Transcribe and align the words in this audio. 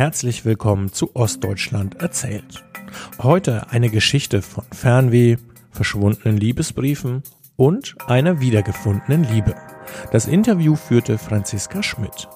Herzlich 0.00 0.46
willkommen 0.46 0.90
zu 0.94 1.14
Ostdeutschland 1.14 2.00
erzählt. 2.00 2.64
Heute 3.22 3.66
eine 3.68 3.90
Geschichte 3.90 4.40
von 4.40 4.64
Fernweh, 4.72 5.36
verschwundenen 5.72 6.38
Liebesbriefen 6.38 7.22
und 7.58 7.96
einer 8.06 8.40
wiedergefundenen 8.40 9.24
Liebe. 9.24 9.56
Das 10.10 10.26
Interview 10.26 10.74
führte 10.74 11.18
Franziska 11.18 11.82
Schmidt. 11.82 12.28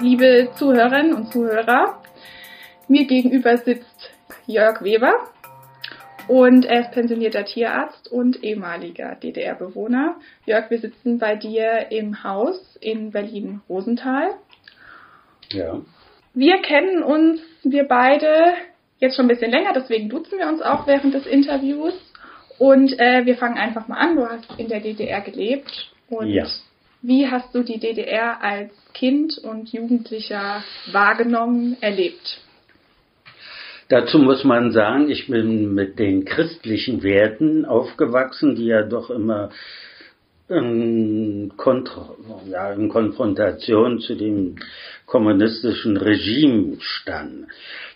Liebe 0.00 0.48
Zuhörerinnen 0.56 1.12
und 1.12 1.30
Zuhörer, 1.30 2.00
mir 2.88 3.06
gegenüber 3.06 3.58
sitzt 3.58 4.12
Jörg 4.46 4.82
Weber 4.82 5.12
und 6.26 6.64
er 6.64 6.80
ist 6.80 6.92
pensionierter 6.92 7.44
Tierarzt 7.44 8.10
und 8.10 8.42
ehemaliger 8.42 9.14
DDR-Bewohner. 9.16 10.16
Jörg, 10.46 10.70
wir 10.70 10.78
sitzen 10.78 11.18
bei 11.18 11.36
dir 11.36 11.90
im 11.90 12.24
Haus 12.24 12.78
in 12.80 13.10
Berlin-Rosenthal. 13.10 14.30
Ja. 15.54 15.80
Wir 16.34 16.58
kennen 16.62 17.02
uns, 17.02 17.40
wir 17.62 17.84
beide, 17.84 18.54
jetzt 18.98 19.16
schon 19.16 19.26
ein 19.26 19.28
bisschen 19.28 19.50
länger, 19.52 19.72
deswegen 19.74 20.08
duzen 20.08 20.38
wir 20.38 20.48
uns 20.48 20.60
auch 20.62 20.86
während 20.86 21.14
des 21.14 21.26
Interviews. 21.26 21.94
Und 22.58 22.98
äh, 22.98 23.24
wir 23.26 23.36
fangen 23.36 23.58
einfach 23.58 23.88
mal 23.88 23.96
an. 23.96 24.16
Du 24.16 24.26
hast 24.28 24.46
in 24.58 24.68
der 24.68 24.80
DDR 24.80 25.20
gelebt. 25.20 25.90
Und 26.08 26.28
Ja. 26.28 26.46
wie 27.02 27.28
hast 27.28 27.54
du 27.54 27.62
die 27.62 27.78
DDR 27.78 28.42
als 28.42 28.72
Kind 28.92 29.38
und 29.38 29.72
Jugendlicher 29.72 30.62
wahrgenommen, 30.92 31.76
erlebt? 31.80 32.40
Dazu 33.88 34.18
muss 34.18 34.44
man 34.44 34.72
sagen, 34.72 35.10
ich 35.10 35.26
bin 35.26 35.74
mit 35.74 35.98
den 35.98 36.24
christlichen 36.24 37.02
Werten 37.02 37.64
aufgewachsen, 37.64 38.56
die 38.56 38.66
ja 38.66 38.82
doch 38.82 39.10
immer 39.10 39.50
in, 40.48 41.52
Kontra, 41.56 42.14
ja, 42.50 42.72
in 42.72 42.88
Konfrontation 42.88 44.00
zu 44.00 44.14
dem 44.14 44.56
kommunistischen 45.06 45.96
Regime 45.96 46.76
standen. 46.80 47.48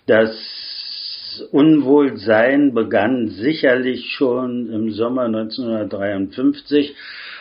Das 0.06 1.44
Unwohlsein 1.52 2.74
begann 2.74 3.28
sicherlich 3.28 4.10
schon 4.10 4.72
im 4.72 4.90
Sommer 4.92 5.24
1953, 5.24 6.94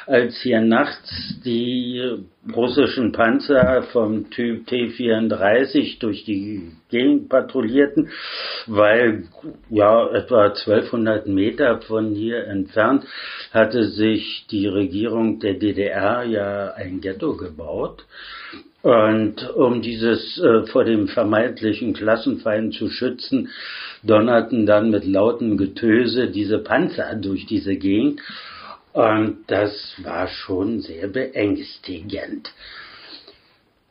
als 0.08 0.42
hier 0.42 0.62
nachts 0.62 1.40
die 1.44 2.02
russischen 2.56 3.12
Panzer 3.12 3.84
vom 3.92 4.30
Typ 4.30 4.66
T-34 4.68 6.00
durch 6.00 6.24
die 6.24 6.72
Gegend 6.90 7.28
patrouillierten, 7.28 8.10
weil 8.68 9.26
ja 9.70 10.10
etwa 10.12 10.46
1200 10.46 11.28
Meter 11.28 11.82
von 11.82 12.16
hier 12.16 12.48
entfernt 12.48 13.04
hatte 13.52 13.84
sich 13.84 14.46
die 14.50 14.68
Regierung 14.68 15.40
der 15.40 15.56
DDR 15.56 16.24
ja 16.24 16.74
ein 16.74 17.02
Ghetto 17.02 17.36
gebaut. 17.36 18.06
Und 18.84 19.50
um 19.56 19.82
dieses 19.82 20.40
äh, 20.40 20.66
vor 20.68 20.86
dem 20.86 21.10
vermeintlichen 21.10 21.94
Klassenfeind 21.94 22.74
zu 22.74 22.90
schützen, 22.90 23.50
donnerten 24.04 24.66
dann 24.66 24.92
mit 24.92 25.04
lautem 25.04 25.58
Getöse 25.58 26.28
diese 26.28 26.60
Panzer 26.60 27.16
durch 27.16 27.46
diese 27.48 27.76
Gegend. 27.76 28.22
Und 28.98 29.44
das 29.46 29.94
war 30.02 30.28
schon 30.28 30.82
sehr 30.82 31.08
beängstigend. 31.08 32.52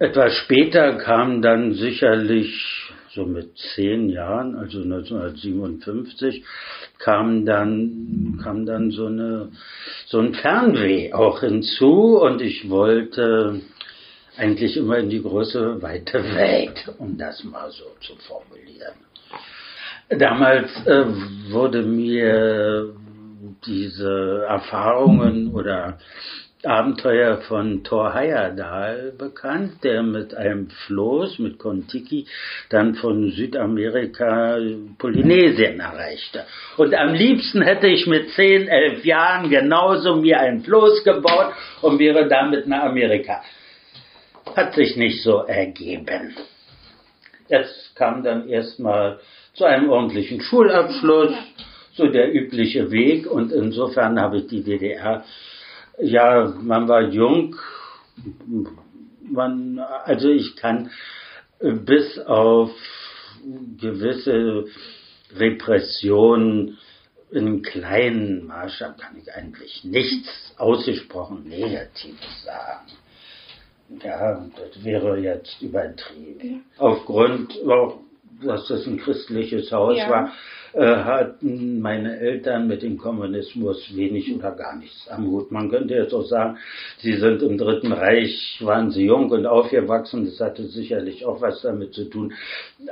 Etwas 0.01 0.33
später 0.35 0.95
kam 0.95 1.43
dann 1.43 1.75
sicherlich, 1.75 2.91
so 3.15 3.25
mit 3.25 3.57
zehn 3.57 4.09
Jahren, 4.09 4.57
also 4.57 4.83
1957, 4.83 6.45
kam 6.99 7.47
dann, 7.47 8.41
kam 8.43 8.67
dann 8.67 8.91
so 8.91 9.07
eine, 9.07 9.53
so 10.07 10.19
ein 10.19 10.35
Fernweh 10.35 11.13
auch 11.13 11.39
hinzu 11.39 12.19
und 12.21 12.43
ich 12.43 12.69
wollte 12.69 13.61
eigentlich 14.37 14.77
immer 14.77 14.99
in 14.99 15.09
die 15.09 15.23
große, 15.23 15.83
weite 15.83 16.35
Welt, 16.35 16.93
um 16.99 17.17
das 17.17 17.45
mal 17.45 17.71
so 17.71 17.85
zu 18.01 18.17
formulieren. 18.27 18.97
Damals 20.09 20.69
äh, 20.85 21.05
wurde 21.53 21.83
mir 21.83 22.93
diese 23.67 24.45
Erfahrungen 24.49 25.53
oder 25.55 25.99
Abenteuer 26.65 27.39
von 27.43 27.85
Thor 27.85 28.15
Heyerdahl 28.15 29.13
bekannt, 29.17 29.85
der 29.85 30.03
mit 30.03 30.35
einem 30.35 30.69
Floß, 30.69 31.39
mit 31.39 31.59
Kontiki, 31.59 32.27
dann 32.71 32.95
von 32.95 33.31
Südamerika 33.31 34.59
Polynesien 34.99 35.79
erreichte. 35.79 36.45
Und 36.77 36.95
am 36.95 37.15
liebsten 37.15 37.63
hätte 37.63 37.87
ich 37.87 38.07
mit 38.07 38.31
zehn, 38.31 38.69
elf 38.69 39.05
Jahren 39.05 39.51
genauso 39.51 40.17
mir 40.17 40.41
ein 40.41 40.63
Floß 40.63 41.05
gebaut 41.05 41.53
und 41.83 41.99
wäre 41.99 42.27
damit 42.27 42.67
nach 42.67 42.85
Amerika. 42.85 43.43
Hat 44.57 44.75
sich 44.75 44.97
nicht 44.97 45.23
so 45.23 45.43
ergeben. 45.43 46.35
Es 47.49 47.93
kam 47.95 48.25
dann 48.25 48.49
erstmal 48.49 49.21
zu 49.55 49.65
einem 49.65 49.91
ordentlichen 49.91 50.41
Schulabschluss, 50.41 51.33
so 51.97 52.09
der 52.09 52.33
übliche 52.35 52.91
Weg 52.91 53.27
und 53.27 53.53
insofern 53.53 54.21
habe 54.21 54.39
ich 54.39 54.47
die 54.47 54.63
DDR, 54.63 55.25
ja, 55.99 56.55
man 56.61 56.89
war 56.89 57.03
jung, 57.03 57.57
man, 59.23 59.79
also 59.79 60.29
ich 60.29 60.57
kann 60.57 60.91
äh, 61.59 61.73
bis 61.73 62.19
auf 62.19 62.71
gewisse 63.81 64.67
Repressionen 65.35 66.79
in 67.31 67.63
kleinen 67.63 68.47
Maßstab 68.47 68.99
kann 68.99 69.17
ich 69.21 69.33
eigentlich 69.33 69.85
nichts 69.85 70.55
ausgesprochen 70.59 71.49
Negatives 71.49 72.45
sagen. 72.45 72.87
Ja, 74.03 74.47
das 74.57 74.85
wäre 74.85 75.19
jetzt 75.19 75.61
übertrieben. 75.61 76.65
Aufgrund, 76.77 77.53
auch, 77.69 78.01
dass 78.43 78.69
das 78.69 78.87
ein 78.87 78.99
christliches 78.99 79.71
Haus 79.73 79.97
Ja. 79.97 80.11
war, 80.11 80.33
äh, 80.73 80.97
hatten 81.05 81.81
meine 81.81 82.19
Eltern 82.19 82.69
mit 82.69 82.83
dem 82.83 82.99
Kommunismus 82.99 83.97
wenig 83.97 84.35
oder 84.35 84.51
gar 84.51 84.77
nichts 84.77 85.09
am 85.09 85.27
Hut. 85.27 85.51
Man 85.51 85.71
könnte 85.71 85.95
jetzt 85.95 86.13
auch 86.13 86.27
sagen, 86.27 86.59
sie 86.99 87.15
sind 87.15 87.43
im 87.43 87.57
Dritten 87.57 87.93
Reich, 87.93 88.59
waren 88.63 88.91
sie 88.91 89.07
jung 89.07 89.31
und 89.31 89.47
aufgewachsen, 89.47 90.27
das 90.27 90.39
hatte 90.41 90.65
sicherlich 90.65 91.25
auch 91.25 91.41
was 91.41 91.63
damit 91.63 91.95
zu 91.95 92.11
tun. 92.11 92.35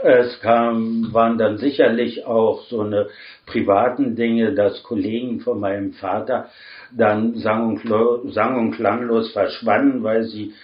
Es 0.03 0.41
kam, 0.41 1.12
waren 1.12 1.37
dann 1.37 1.59
sicherlich 1.59 2.25
auch 2.25 2.62
so 2.69 2.81
eine 2.81 3.09
privaten 3.44 4.16
Dinge, 4.16 4.54
dass 4.54 4.83
Kollegen 4.83 5.41
von 5.41 5.60
meinem 5.60 5.93
Vater 5.93 6.49
dann 6.97 7.34
sang 7.34 7.66
und, 7.84 8.33
sang 8.33 8.56
und 8.59 8.71
klanglos 8.72 9.33
verschwanden, 9.33 10.03
weil 10.03 10.22
sie 10.25 10.54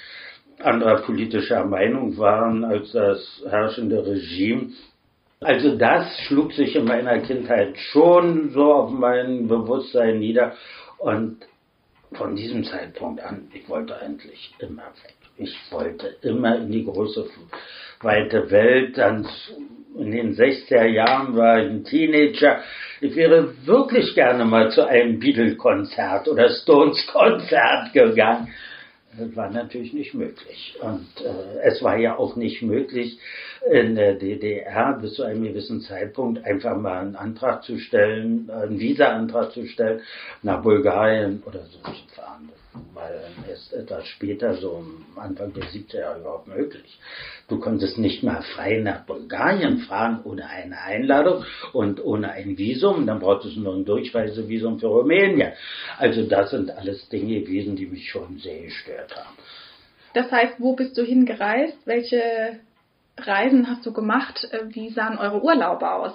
anderer 0.62 1.02
politischer 1.02 1.64
Meinung 1.64 2.16
waren 2.18 2.64
als 2.64 2.92
das 2.92 3.42
herrschende 3.48 4.06
Regime. 4.06 4.70
Also 5.40 5.76
das 5.76 6.06
schlug 6.26 6.52
sich 6.52 6.76
in 6.76 6.84
meiner 6.84 7.18
Kindheit 7.20 7.78
schon 7.78 8.50
so 8.50 8.72
auf 8.72 8.90
mein 8.90 9.48
Bewusstsein 9.48 10.18
nieder 10.18 10.54
und 10.98 11.38
von 12.12 12.34
diesem 12.34 12.64
Zeitpunkt 12.64 13.22
an, 13.22 13.48
ich 13.54 13.68
wollte 13.68 13.96
eigentlich 14.00 14.52
immer 14.58 14.82
weg. 14.82 15.14
Ich 15.36 15.56
wollte 15.70 16.16
immer 16.22 16.56
in 16.56 16.70
die 16.70 16.84
große, 16.84 17.24
weite 18.02 18.50
Welt. 18.50 18.98
Dann 18.98 19.26
in 19.96 20.10
den 20.10 20.34
60er 20.34 20.84
Jahren 20.84 21.36
war 21.36 21.60
ich 21.60 21.70
ein 21.70 21.84
Teenager. 21.84 22.60
Ich 23.00 23.14
wäre 23.16 23.66
wirklich 23.66 24.14
gerne 24.14 24.44
mal 24.44 24.70
zu 24.70 24.86
einem 24.86 25.18
Beatle-Konzert 25.18 26.28
oder 26.28 26.50
Stones-Konzert 26.50 27.92
gegangen. 27.92 28.52
War 29.34 29.50
natürlich 29.50 29.92
nicht 29.92 30.14
möglich. 30.14 30.76
Und 30.80 31.08
äh, 31.24 31.60
es 31.62 31.82
war 31.82 31.96
ja 31.96 32.16
auch 32.16 32.36
nicht 32.36 32.62
möglich, 32.62 33.18
in 33.68 33.96
der 33.96 34.14
DDR 34.14 34.92
bis 34.94 35.14
zu 35.14 35.24
einem 35.24 35.42
gewissen 35.42 35.80
Zeitpunkt 35.80 36.44
einfach 36.44 36.76
mal 36.76 37.00
einen 37.00 37.16
Antrag 37.16 37.64
zu 37.64 37.78
stellen, 37.78 38.48
einen 38.50 38.78
Visa-Antrag 38.78 39.52
zu 39.52 39.66
stellen, 39.66 40.02
nach 40.42 40.62
Bulgarien 40.62 41.42
oder 41.44 41.60
so 41.64 41.78
zu 41.80 42.14
fahren. 42.14 42.50
Dann 42.72 43.44
erst 43.48 43.72
etwas 43.72 44.06
später, 44.06 44.54
so 44.54 44.84
Anfang 45.16 45.52
der 45.52 45.64
70er 45.64 46.00
Jahre 46.00 46.20
überhaupt 46.20 46.46
möglich. 46.46 46.98
Du 47.48 47.58
konntest 47.58 47.98
nicht 47.98 48.22
mal 48.22 48.42
frei 48.42 48.78
nach 48.78 49.04
Bulgarien 49.06 49.78
fahren 49.78 50.20
ohne 50.24 50.46
eine 50.46 50.80
Einladung 50.80 51.44
und 51.72 52.04
ohne 52.04 52.30
ein 52.30 52.56
Visum. 52.56 53.06
Dann 53.06 53.18
brauchtest 53.18 53.56
du 53.56 53.60
noch 53.60 53.74
ein 53.74 53.84
Durchreisevisum 53.84 54.78
für 54.78 54.86
Rumänien. 54.86 55.52
Also 55.98 56.26
das 56.26 56.50
sind 56.50 56.70
alles 56.70 57.08
Dinge 57.08 57.40
gewesen, 57.40 57.74
die 57.74 57.86
mich 57.86 58.08
schon 58.08 58.38
sehr 58.38 58.62
gestört 58.62 59.16
haben. 59.16 59.36
Das 60.14 60.30
heißt, 60.30 60.54
wo 60.58 60.74
bist 60.74 60.96
du 60.96 61.02
hingereist? 61.02 61.78
Welche 61.86 62.60
Reisen 63.16 63.68
hast 63.68 63.84
du 63.84 63.92
gemacht? 63.92 64.48
Wie 64.68 64.90
sahen 64.90 65.18
eure 65.18 65.42
Urlaube 65.42 65.90
aus? 65.90 66.12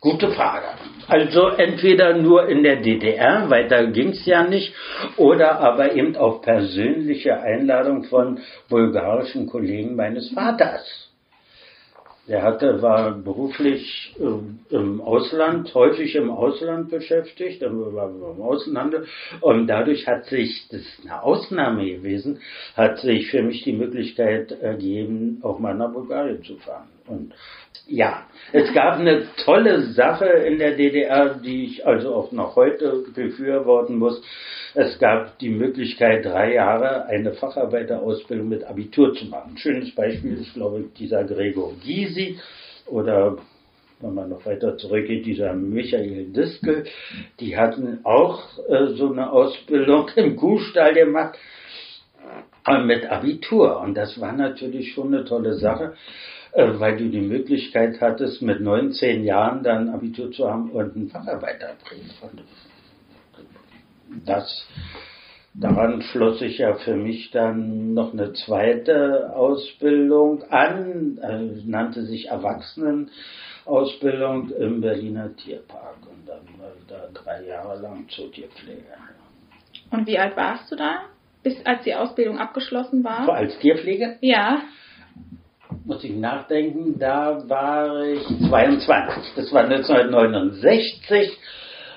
Gute 0.00 0.30
Frage. 0.30 0.66
Also 1.08 1.48
entweder 1.48 2.16
nur 2.16 2.48
in 2.48 2.62
der 2.62 2.76
DDR, 2.76 3.50
weiter 3.50 3.88
ging's 3.88 4.24
ja 4.26 4.44
nicht, 4.46 4.72
oder 5.16 5.58
aber 5.58 5.94
eben 5.94 6.14
auf 6.14 6.42
persönliche 6.42 7.40
Einladung 7.40 8.04
von 8.04 8.38
bulgarischen 8.68 9.46
Kollegen 9.46 9.96
meines 9.96 10.30
Vaters. 10.30 11.08
Der 12.28 12.42
hatte, 12.42 12.82
war 12.82 13.12
beruflich 13.12 14.14
äh, 14.20 14.74
im 14.74 15.00
Ausland, 15.00 15.74
häufig 15.74 16.14
im 16.14 16.30
Ausland 16.30 16.90
beschäftigt, 16.90 17.62
war 17.62 18.10
im 18.10 18.42
Außenhandel 18.42 19.06
und 19.40 19.66
dadurch 19.66 20.06
hat 20.06 20.26
sich, 20.26 20.68
das 20.70 20.82
ist 20.82 21.00
eine 21.04 21.22
Ausnahme 21.22 21.86
gewesen, 21.86 22.40
hat 22.76 22.98
sich 22.98 23.30
für 23.30 23.42
mich 23.42 23.64
die 23.64 23.72
Möglichkeit 23.72 24.52
ergeben, 24.52 25.40
auch 25.42 25.58
mal 25.58 25.74
nach 25.74 25.90
Bulgarien 25.90 26.44
zu 26.44 26.56
fahren. 26.58 26.88
Und 27.08 27.34
ja, 27.86 28.26
es 28.52 28.72
gab 28.74 28.98
eine 28.98 29.26
tolle 29.44 29.92
Sache 29.92 30.26
in 30.26 30.58
der 30.58 30.76
DDR, 30.76 31.34
die 31.34 31.64
ich 31.64 31.86
also 31.86 32.14
auch 32.14 32.32
noch 32.32 32.56
heute 32.56 33.04
befürworten 33.14 33.96
muss. 33.96 34.22
Es 34.74 34.98
gab 34.98 35.38
die 35.38 35.48
Möglichkeit, 35.48 36.24
drei 36.24 36.54
Jahre 36.54 37.06
eine 37.06 37.32
Facharbeiterausbildung 37.32 38.48
mit 38.48 38.64
Abitur 38.64 39.14
zu 39.14 39.26
machen. 39.26 39.52
Ein 39.52 39.58
schönes 39.58 39.94
Beispiel 39.94 40.34
ist, 40.34 40.54
glaube 40.54 40.80
ich, 40.80 40.92
dieser 40.98 41.24
Gregor 41.24 41.72
Gysi 41.82 42.38
oder 42.86 43.38
wenn 44.00 44.14
man 44.14 44.28
noch 44.28 44.46
weiter 44.46 44.76
zurückgeht, 44.76 45.26
dieser 45.26 45.54
Michael 45.54 46.26
Diskel, 46.32 46.84
die 47.40 47.56
hatten 47.56 48.00
auch 48.04 48.42
äh, 48.68 48.94
so 48.94 49.10
eine 49.10 49.32
Ausbildung 49.32 50.08
im 50.16 50.36
Kuhstall 50.36 50.94
gemacht 50.94 51.36
äh, 52.66 52.82
mit 52.84 53.06
Abitur. 53.10 53.80
Und 53.80 53.94
das 53.94 54.20
war 54.20 54.32
natürlich 54.32 54.92
schon 54.92 55.14
eine 55.14 55.24
tolle 55.24 55.54
Sache. 55.54 55.94
Äh, 56.52 56.78
weil 56.78 56.96
du 56.96 57.08
die 57.08 57.20
Möglichkeit 57.20 58.00
hattest, 58.00 58.40
mit 58.42 58.60
19 58.60 59.24
Jahren 59.24 59.62
dann 59.62 59.90
Abitur 59.90 60.32
zu 60.32 60.50
haben 60.50 60.70
und 60.70 60.96
einen 60.96 61.10
Facharbeiterbrief. 61.10 62.10
Das, 64.24 64.66
daran 65.52 66.00
schloss 66.00 66.38
sich 66.38 66.56
ja 66.58 66.76
für 66.76 66.96
mich 66.96 67.30
dann 67.32 67.92
noch 67.92 68.14
eine 68.14 68.32
zweite 68.32 69.34
Ausbildung 69.34 70.42
an, 70.50 71.18
äh, 71.18 71.60
nannte 71.66 72.06
sich 72.06 72.28
Erwachsenenausbildung 72.28 74.50
im 74.52 74.80
Berliner 74.80 75.36
Tierpark 75.36 75.98
und 76.10 76.26
dann 76.26 76.48
war 76.58 76.72
ich 76.78 76.86
da 76.88 77.10
drei 77.12 77.44
Jahre 77.44 77.78
lang 77.82 78.08
zur 78.08 78.32
Tierpflege. 78.32 78.86
Und 79.90 80.06
wie 80.06 80.18
alt 80.18 80.34
warst 80.36 80.72
du 80.72 80.76
da? 80.76 81.00
Bis 81.42 81.56
als 81.66 81.84
die 81.84 81.94
Ausbildung 81.94 82.38
abgeschlossen 82.38 83.04
war? 83.04 83.28
Als 83.28 83.58
Tierpflege? 83.58 84.16
Ja 84.22 84.62
muss 85.88 86.04
ich 86.04 86.14
nachdenken, 86.14 86.98
da 86.98 87.48
war 87.48 88.04
ich 88.04 88.22
22. 88.26 89.32
Das 89.36 89.52
war 89.54 89.64
1969. 89.64 91.38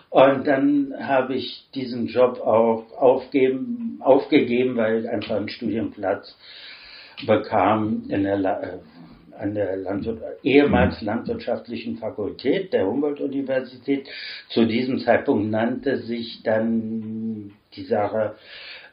Und 0.09 0.47
dann 0.47 0.93
habe 0.97 1.35
ich 1.35 1.67
diesen 1.75 2.07
Job 2.07 2.39
auch 2.39 2.85
aufgeben, 2.97 3.99
aufgegeben, 4.01 4.77
weil 4.77 5.01
ich 5.01 5.09
einfach 5.09 5.35
einen 5.35 5.49
Studienplatz 5.49 6.38
bekam 7.27 8.05
in 8.07 8.23
der, 8.23 8.39
äh, 8.39 9.38
an 9.38 9.53
der 9.55 9.75
Landwirt 9.75 10.21
ehemals 10.44 11.01
landwirtschaftlichen 11.01 11.97
Fakultät 11.97 12.71
der 12.71 12.87
Humboldt-Universität. 12.87 14.07
Zu 14.49 14.65
diesem 14.65 14.99
Zeitpunkt 14.99 15.51
nannte 15.51 15.97
sich 15.97 16.41
dann 16.44 17.51
die 17.75 17.83
Sache 17.83 18.35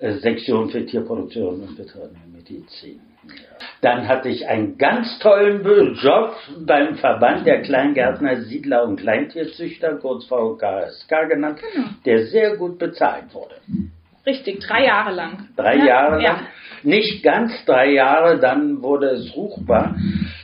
Sektion 0.00 0.70
für 0.70 0.84
Tierproduktion 0.86 1.60
und 1.60 1.78
Veterinärmedizin. 1.78 3.00
Dann 3.80 4.08
hatte 4.08 4.28
ich 4.28 4.46
einen 4.48 4.78
ganz 4.78 5.18
tollen 5.18 5.62
Job 5.96 6.36
beim 6.60 6.96
Verband 6.96 7.46
der 7.46 7.62
Kleingärtner, 7.62 8.42
Siedler 8.42 8.84
und 8.84 8.96
Kleintierzüchter, 9.00 9.96
kurz 9.96 10.24
VKSK 10.26 11.28
genannt, 11.28 11.60
genau. 11.60 11.88
der 12.04 12.26
sehr 12.26 12.56
gut 12.56 12.78
bezahlt 12.78 13.32
wurde. 13.32 13.56
Richtig, 14.26 14.60
drei 14.60 14.84
Jahre 14.84 15.14
lang. 15.14 15.48
Drei 15.56 15.76
ja? 15.76 15.86
Jahre 15.86 16.12
lang. 16.16 16.22
Ja. 16.22 16.40
Nicht 16.82 17.22
ganz 17.22 17.52
drei 17.64 17.92
Jahre, 17.92 18.38
dann 18.38 18.82
wurde 18.82 19.10
es 19.10 19.34
ruchbar. 19.34 19.96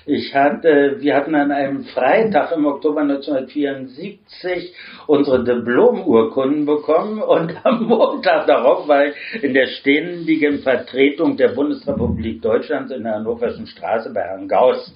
Ich 0.07 0.35
hatte, 0.35 0.97
wir 0.99 1.15
hatten 1.15 1.35
an 1.35 1.51
einem 1.51 1.85
Freitag 1.85 2.53
im 2.53 2.67
Oktober 2.67 3.01
1974 3.01 4.75
unsere 5.07 5.45
Diplomurkunden 5.45 6.67
bekommen 6.67 7.23
und 7.23 7.55
am 7.65 7.85
Montag 7.85 8.47
darauf 8.47 8.87
war 8.87 9.07
ich 9.07 9.15
in 9.43 9.55
der 9.55 9.67
ständigen 9.67 10.59
Vertretung 10.59 11.39
der 11.39 11.49
Bundesrepublik 11.49 12.43
Deutschland 12.43 12.91
in 12.91 13.05
der 13.05 13.15
Hannoverschen 13.15 13.67
Straße 13.67 14.13
bei 14.13 14.21
Herrn 14.21 14.47
Gauss. 14.47 14.95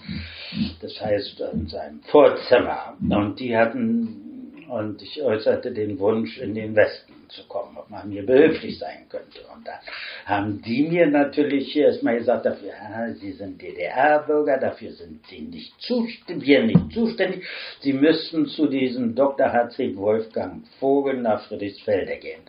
Das 0.82 1.00
heißt, 1.00 1.43
in 1.54 1.69
seinem 1.69 2.00
Vorzimmer. 2.02 2.94
Und 3.00 3.40
die 3.40 3.56
hatten, 3.56 4.64
und 4.69 5.00
ich 5.00 5.22
äußerte 5.22 5.72
den 5.72 5.99
Wunsch, 5.99 6.38
in 6.38 6.54
den 6.54 6.76
Westen 6.76 7.18
zu 7.30 7.46
kommen, 7.46 7.76
ob 7.76 7.90
man 7.90 8.08
mir 8.08 8.25
behilflich 8.25 8.78
sein 8.78 9.06
könnte. 9.08 9.40
Und 9.54 9.66
da 9.66 9.80
haben 10.26 10.62
die 10.62 10.84
mir 10.84 11.06
natürlich 11.06 11.76
erstmal 11.76 12.19
gesagt, 12.19 12.46
dafür, 12.46 12.69
ja, 12.69 13.12
Sie 13.14 13.32
sind 13.32 13.60
DDR-Bürger, 13.60 14.58
dafür 14.58 14.92
sind 14.92 15.26
Sie 15.26 15.40
nicht 15.40 15.72
zuständig, 15.80 16.46
wir 16.46 16.62
nicht 16.64 16.92
zuständig. 16.92 17.46
Sie 17.80 17.92
müssten 17.92 18.46
zu 18.46 18.66
diesem 18.66 19.14
Dr. 19.14 19.52
H.C. 19.52 19.96
Wolfgang 19.96 20.66
Vogel 20.78 21.16
nach 21.20 21.42
Friedrichsfelde 21.46 22.16
gehen. 22.19 22.42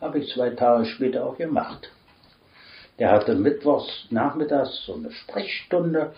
Habe 0.00 0.18
ich 0.18 0.32
zwei 0.32 0.50
Tage 0.50 0.84
später 0.86 1.24
auch 1.24 1.36
gemacht. 1.36 1.90
Der 2.98 3.10
hatte 3.10 3.34
mittwochs 3.34 4.06
nachmittags 4.10 4.84
so 4.86 4.94
eine 4.94 5.10
Sprechstunde 5.10 6.14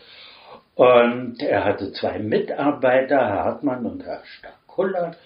und 0.75 1.43
er 1.43 1.65
hatte 1.65 1.93
zwei 1.93 2.21
Mitarbeiter, 2.21 3.17
Herr 3.17 3.45
Hartmann 3.45 3.85
und 3.85 4.05
Herr 4.05 4.23
Stakuller. 4.25 5.17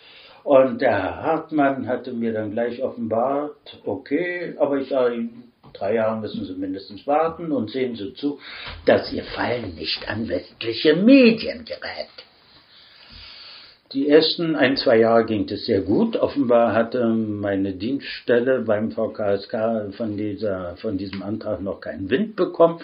Und 0.44 0.80
der 0.80 0.90
Herr 0.90 1.22
Hartmann 1.22 1.86
hatte 1.86 2.12
mir 2.12 2.32
dann 2.32 2.52
gleich 2.52 2.82
offenbart, 2.82 3.78
okay, 3.84 4.54
aber 4.58 4.78
ich 4.78 4.88
sage 4.88 5.28
drei 5.72 5.94
Jahre 5.94 6.20
müssen 6.20 6.44
Sie 6.44 6.54
mindestens 6.54 7.06
warten 7.06 7.52
und 7.52 7.70
sehen 7.70 7.96
Sie 7.96 8.12
zu, 8.14 8.38
dass 8.84 9.12
Ihr 9.12 9.24
Fall 9.24 9.62
nicht 9.62 10.08
an 10.08 10.28
westliche 10.28 10.96
Medien 10.96 11.64
gerät. 11.64 12.08
Die 13.92 14.08
ersten 14.08 14.56
ein, 14.56 14.78
zwei 14.78 15.00
Jahre 15.00 15.26
ging 15.26 15.46
es 15.50 15.66
sehr 15.66 15.82
gut. 15.82 16.16
Offenbar 16.16 16.72
hatte 16.72 17.04
meine 17.08 17.74
Dienststelle 17.74 18.62
beim 18.62 18.90
VKSK 18.90 19.94
von, 19.94 20.16
dieser, 20.16 20.76
von 20.78 20.96
diesem 20.96 21.22
Antrag 21.22 21.60
noch 21.60 21.80
keinen 21.82 22.08
Wind 22.08 22.34
bekommen. 22.34 22.80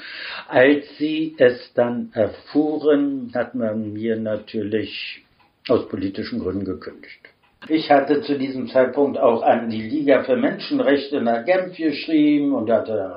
Als 0.49 0.85
sie 0.99 1.35
es 1.39 1.73
dann 1.73 2.11
erfuhren, 2.13 3.33
hat 3.35 3.55
man 3.55 3.95
mir 3.95 4.17
natürlich 4.17 5.25
aus 5.67 5.89
politischen 5.89 6.41
Gründen 6.41 6.67
gekündigt. 6.67 7.31
Ich 7.67 7.91
hatte 7.91 8.23
zu 8.23 8.39
diesem 8.39 8.69
Zeitpunkt 8.69 9.19
auch 9.19 9.43
an 9.43 9.69
die 9.69 9.83
Liga 9.83 10.23
für 10.23 10.37
Menschenrechte 10.37 11.21
nach 11.21 11.45
Genf 11.45 11.77
geschrieben 11.77 12.55
und 12.55 12.71
hatte 12.71 13.13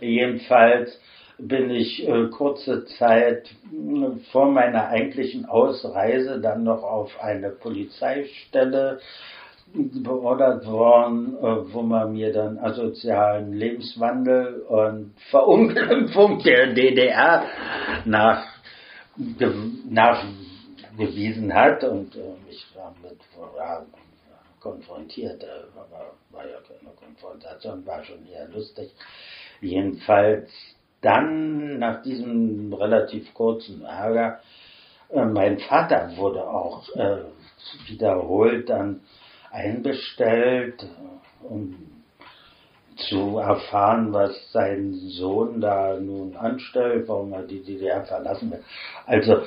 jedenfalls 0.00 1.00
bin 1.38 1.70
ich 1.70 2.06
äh, 2.06 2.28
kurze 2.28 2.84
Zeit 2.98 3.48
äh, 3.72 4.10
vor 4.30 4.50
meiner 4.50 4.88
eigentlichen 4.88 5.46
Ausreise 5.46 6.40
dann 6.40 6.64
noch 6.64 6.82
auf 6.82 7.18
eine 7.20 7.50
Polizeistelle 7.50 9.00
beordert 9.72 10.66
worden, 10.66 11.36
äh, 11.38 11.72
wo 11.72 11.82
man 11.82 12.12
mir 12.12 12.32
dann 12.32 12.58
asozialen 12.58 13.52
Lebenswandel 13.52 14.62
und 14.68 15.14
Verunglimpfung 15.30 16.42
der 16.42 16.74
DDR 16.74 17.44
nach, 18.04 18.44
nachgewiesen 21.00 21.54
hat 21.54 21.84
und 21.84 22.14
äh, 22.16 22.34
ich 22.48 22.66
war 22.74 22.94
mit 23.02 23.18
ja, 23.56 23.86
konfrontiert, 24.60 25.44
aber 25.74 26.12
war 26.30 26.46
ja 26.46 26.58
keine 26.60 26.94
Konfrontation, 26.94 27.86
war 27.86 28.04
schon 28.04 28.26
eher 28.26 28.48
lustig. 28.48 28.90
Jedenfalls 29.60 30.50
dann, 31.00 31.78
nach 31.78 32.02
diesem 32.02 32.72
relativ 32.72 33.32
kurzen 33.34 33.84
Ärger, 33.84 34.40
äh, 35.10 35.24
mein 35.24 35.58
Vater 35.58 36.16
wurde 36.16 36.46
auch 36.46 36.88
äh, 36.94 37.22
wiederholt 37.86 38.68
dann 38.68 39.00
einbestellt, 39.50 40.82
äh, 40.82 41.46
um 41.46 41.86
zu 42.96 43.38
erfahren, 43.38 44.12
was 44.12 44.52
sein 44.52 44.92
Sohn 44.92 45.62
da 45.62 45.98
nun 45.98 46.36
anstellt, 46.36 47.08
warum 47.08 47.32
er 47.32 47.44
die 47.44 47.62
DDR 47.62 48.04
verlassen 48.04 48.50
will. 48.50 48.62
Also 49.06 49.42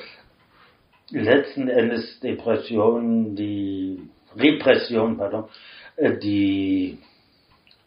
letzten 1.20 1.68
Endes 1.68 2.20
Depressionen, 2.20 3.36
die 3.36 4.08
Repression, 4.36 5.16
pardon, 5.16 5.48
äh, 5.96 6.16
die 6.18 6.98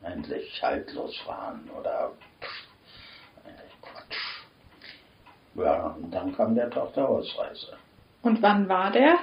eigentlich 0.03 0.61
haltlos 0.61 1.19
waren 1.25 1.69
oder 1.79 2.11
äh, 3.45 3.49
Quatsch. 3.81 4.45
Ja, 5.55 5.97
und 6.01 6.11
dann 6.11 6.35
kam 6.35 6.55
der 6.55 6.69
Tochterausreise. 6.69 7.77
Und 8.21 8.41
wann 8.41 8.67
war 8.69 8.91
der? 8.91 9.17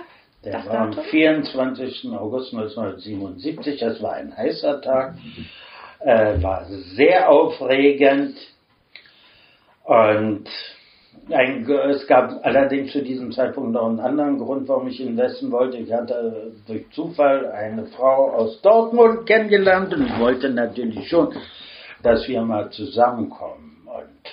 Der 0.45 0.65
war 0.67 0.75
am 0.75 0.93
24. 0.93 2.11
August 2.13 2.53
1977, 2.53 3.81
das 3.81 4.03
war 4.03 4.15
ein 4.15 4.37
heißer 4.37 4.83
Tag, 4.83 5.15
äh, 6.01 6.43
war 6.43 6.67
sehr 6.95 7.31
aufregend 7.31 8.37
und 9.85 10.47
ein, 11.31 11.69
es 11.91 12.07
gab 12.07 12.45
allerdings 12.45 12.93
zu 12.93 13.03
diesem 13.03 13.33
Zeitpunkt 13.33 13.73
noch 13.73 13.87
einen 13.87 14.01
anderen 14.01 14.39
Grund, 14.39 14.69
warum 14.69 14.89
ich 14.89 15.01
investen 15.01 15.51
wollte. 15.51 15.79
Ich 15.79 15.93
hatte 15.93 16.53
durch 16.67 16.91
Zufall 16.91 17.51
eine 17.51 17.87
Frau 17.87 18.31
aus 18.33 18.61
Dortmund 18.61 19.27
kennengelernt 19.27 19.95
und 19.95 20.07
ich 20.07 20.19
wollte 20.19 20.51
natürlich 20.51 21.09
schon, 21.09 21.35
dass 22.03 22.29
wir 22.29 22.43
mal 22.43 22.71
zusammenkommen. 22.71 23.87
Und 23.87 24.33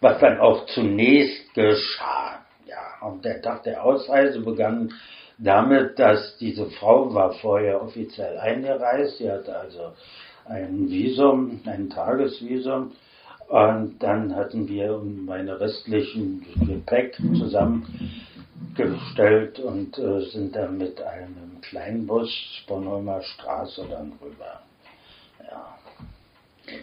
was 0.00 0.18
dann 0.20 0.40
auch 0.40 0.66
zunächst 0.66 1.52
geschah. 1.54 2.40
Ja, 2.66 3.06
und 3.06 3.24
der 3.24 3.42
Tag 3.42 3.64
der 3.64 3.84
Ausreise 3.84 4.40
begann 4.40 4.92
damit, 5.38 5.98
dass 5.98 6.36
diese 6.38 6.66
Frau 6.70 7.12
war 7.14 7.32
vorher 7.32 7.82
offiziell 7.82 8.38
eingereist. 8.38 9.18
Sie 9.18 9.30
hatte 9.30 9.58
also 9.58 9.92
ein 10.46 10.88
Visum, 10.88 11.60
ein 11.66 11.90
Tagesvisum. 11.90 12.92
Und 13.50 13.98
dann 13.98 14.34
hatten 14.36 14.68
wir 14.68 15.02
meine 15.02 15.58
restlichen 15.58 16.46
Gepäck 16.68 17.16
zusammengestellt 17.16 19.58
und 19.58 19.98
äh, 19.98 20.20
sind 20.30 20.54
dann 20.54 20.78
mit 20.78 21.02
einem 21.02 21.60
kleinen 21.60 22.06
Bus 22.06 22.30
Bornholmer 22.68 23.22
Straße 23.22 23.86
dann 23.90 24.12
rüber. 24.22 24.60
Ja, 25.50 25.76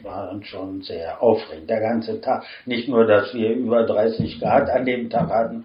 war 0.04 0.28
dann 0.28 0.44
schon 0.44 0.82
sehr 0.82 1.24
aufregend, 1.24 1.70
der 1.70 1.80
ganze 1.80 2.20
Tag. 2.20 2.44
Nicht 2.66 2.90
nur, 2.90 3.08
dass 3.08 3.34
wir 3.34 3.52
über 3.52 3.86
30 3.86 4.42
Grad 4.42 4.70
an 4.70 4.86
dem 4.86 5.10
Tag 5.10 5.30
hatten, 5.30 5.64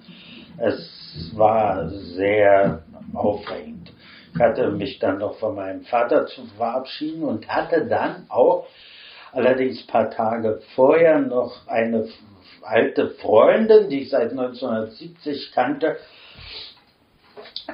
es 0.59 1.33
war 1.35 1.89
sehr 1.89 2.85
aufregend. 3.13 3.93
Ich 4.35 4.41
hatte 4.41 4.71
mich 4.71 5.01
dann 5.01 5.19
noch 5.19 5.35
von 5.41 5.57
meinem 5.57 5.83
Vater 5.83 6.27
zu 6.27 6.47
verabschieden 6.57 7.25
und 7.25 7.49
hatte 7.49 7.87
dann 7.87 8.27
auch 8.29 8.69
allerdings 9.33 9.83
ein 9.83 9.87
paar 9.87 10.11
Tage 10.11 10.63
vorher 10.75 11.19
noch 11.19 11.67
eine 11.67 12.09
alte 12.63 13.11
Freundin, 13.11 13.89
die 13.89 14.03
ich 14.03 14.11
seit 14.11 14.31
1970 14.31 15.53
kannte, 15.53 15.97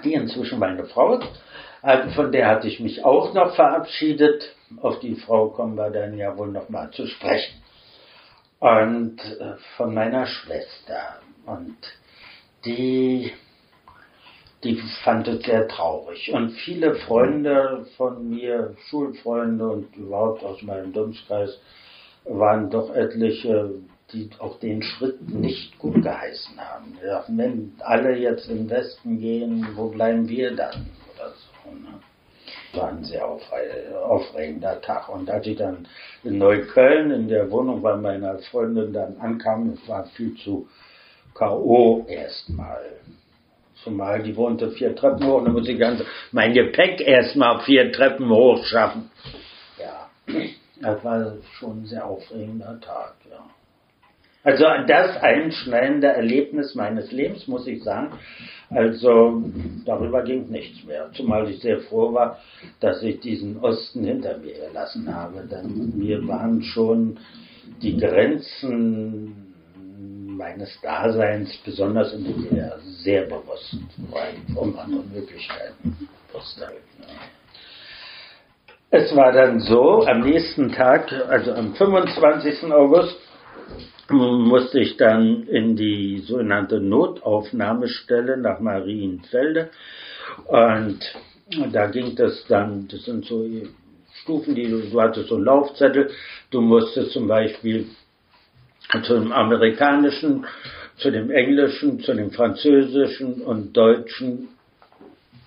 die 0.03 0.15
inzwischen 0.15 0.59
meine 0.59 0.85
Frau 0.85 1.19
ist. 1.19 1.29
Also 1.83 2.11
von 2.11 2.33
der 2.33 2.49
hatte 2.49 2.69
ich 2.69 2.81
mich 2.81 3.05
auch 3.05 3.35
noch 3.35 3.55
verabschiedet. 3.55 4.55
Auf 4.81 5.01
die 5.01 5.15
Frau 5.15 5.49
kommen 5.49 5.77
wir 5.77 5.91
dann 5.91 6.17
ja 6.17 6.37
wohl 6.37 6.49
noch 6.49 6.69
mal 6.69 6.91
zu 6.91 7.07
sprechen. 7.07 7.63
Und 8.59 9.19
äh, 9.21 9.57
von 9.77 9.95
meiner 9.95 10.27
Schwester. 10.27 11.21
Und 11.47 11.77
die 12.65 13.33
die 14.65 14.81
fand 15.05 15.29
es 15.29 15.45
sehr 15.45 15.69
traurig. 15.69 16.33
Und 16.33 16.51
viele 16.51 16.95
Freunde 16.95 17.87
von 17.97 18.29
mir, 18.29 18.75
Schulfreunde 18.89 19.69
und 19.69 19.97
überhaupt 19.97 20.43
aus 20.43 20.63
meinem 20.63 20.93
Dunstkreis, 20.93 21.59
waren 22.25 22.69
doch 22.71 22.95
etliche, 22.95 23.71
die 24.13 24.31
auch 24.39 24.59
den 24.59 24.83
Schritt 24.83 25.29
nicht 25.29 25.79
gut 25.79 26.03
geheißen 26.03 26.59
haben. 26.59 26.97
Die 27.01 27.07
dachten, 27.07 27.39
wenn 27.39 27.73
alle 27.81 28.17
jetzt 28.17 28.49
im 28.51 28.69
Westen 28.69 29.21
gehen, 29.21 29.67
wo 29.77 29.89
bleiben 29.89 30.29
wir 30.29 30.55
dann? 30.57 30.87
Oder 31.15 31.31
so. 31.31 31.71
Ne? 31.71 32.01
War 32.73 32.89
ein 32.89 33.05
sehr 33.05 33.27
aufregender 33.27 34.81
Tag. 34.81 35.09
Und 35.09 35.31
als 35.31 35.47
ich 35.47 35.57
dann 35.57 35.87
in 36.25 36.39
Neukölln 36.39 37.11
in 37.13 37.29
der 37.29 37.51
Wohnung 37.51 37.81
bei 37.81 37.97
meiner 37.97 38.39
Freundin 38.39 38.93
dann 38.93 39.17
ankam, 39.19 39.71
es 39.71 39.89
war 39.89 40.05
viel 40.09 40.35
zu 40.37 40.69
K.O. 41.35 42.05
erstmal. 42.09 42.83
Zumal 43.89 44.23
die 44.23 44.37
wohnte 44.37 44.71
vier 44.73 44.95
Treppen 44.95 45.27
hoch 45.27 45.43
dann 45.43 45.55
muss 45.55 45.67
ich 45.67 45.79
ganz 45.79 46.03
mein 46.31 46.53
Gepäck 46.53 47.01
erstmal 47.01 47.61
vier 47.61 47.91
Treppen 47.91 48.29
hoch 48.29 48.63
schaffen. 48.65 49.11
Ja, 49.79 50.11
das 50.83 51.03
war 51.03 51.33
schon 51.59 51.83
ein 51.83 51.87
sehr 51.87 52.05
aufregender 52.05 52.79
Tag, 52.81 53.15
ja. 53.31 53.39
Also 54.45 54.65
das 54.87 55.17
einschneidende 55.23 56.09
Erlebnis 56.09 56.75
meines 56.75 57.11
Lebens, 57.13 57.49
muss 57.49 57.67
ich 57.67 57.83
sagen. 57.83 58.13
Also 58.71 59.43
darüber 59.85 60.23
ging 60.23 60.49
nichts 60.49 60.85
mehr. 60.85 61.11
Zumal 61.15 61.51
ich 61.51 61.61
sehr 61.61 61.81
froh 61.81 62.13
war, 62.13 62.39
dass 62.81 63.03
ich 63.03 63.21
diesen 63.21 63.59
Osten 63.59 64.05
hinter 64.05 64.37
mir 64.39 64.55
gelassen 64.69 65.15
habe. 65.15 65.47
Denn 65.51 65.93
mir 65.97 66.27
waren 66.29 66.63
schon 66.63 67.19
die 67.83 67.97
Grenzen 67.97 69.48
meines 70.39 70.81
Daseins, 70.81 71.55
besonders 71.65 72.15
in 72.15 72.25
DDR, 72.25 72.79
sehr 73.03 73.25
bewusst, 73.25 73.77
weil 74.11 74.35
um 74.55 74.79
andere 74.79 75.03
Möglichkeiten 75.13 76.09
wusste. 76.33 76.69
Es 78.91 79.15
war 79.15 79.33
dann 79.33 79.61
so, 79.61 80.07
am 80.07 80.21
nächsten 80.21 80.73
Tag, 80.73 81.13
also 81.29 81.53
am 81.53 81.75
25. 81.75 82.73
August, 82.73 83.17
musste 84.11 84.81
ich 84.81 84.97
dann 84.97 85.47
in 85.49 85.77
die 85.77 86.21
sogenannte 86.21 86.81
Notaufnahmestelle 86.81 88.39
nach 88.39 88.61
Marienfelde. 88.61 89.69
Und 90.47 91.01
da 91.73 91.87
ging 91.89 92.17
das 92.17 92.47
dann, 92.49 92.89
das 92.89 93.05
sind 93.05 93.27
so 93.27 93.45
Stufen, 94.23 94.55
die 94.55 94.69
du, 94.69 94.81
du 94.81 95.01
hattest 95.01 95.29
so 95.29 95.35
einen 95.35 95.45
Laufzettel. 95.45 96.11
Du 96.51 96.61
musstest 96.61 97.13
zum 97.13 97.29
Beispiel 97.29 97.87
zu 99.03 99.21
dem 99.21 99.33
amerikanischen, 99.33 100.47
zu 100.97 101.11
dem 101.11 101.31
englischen, 101.31 102.01
zu 102.01 102.15
dem 102.15 102.31
französischen 102.31 103.43
und 103.43 103.77
deutschen 103.77 104.49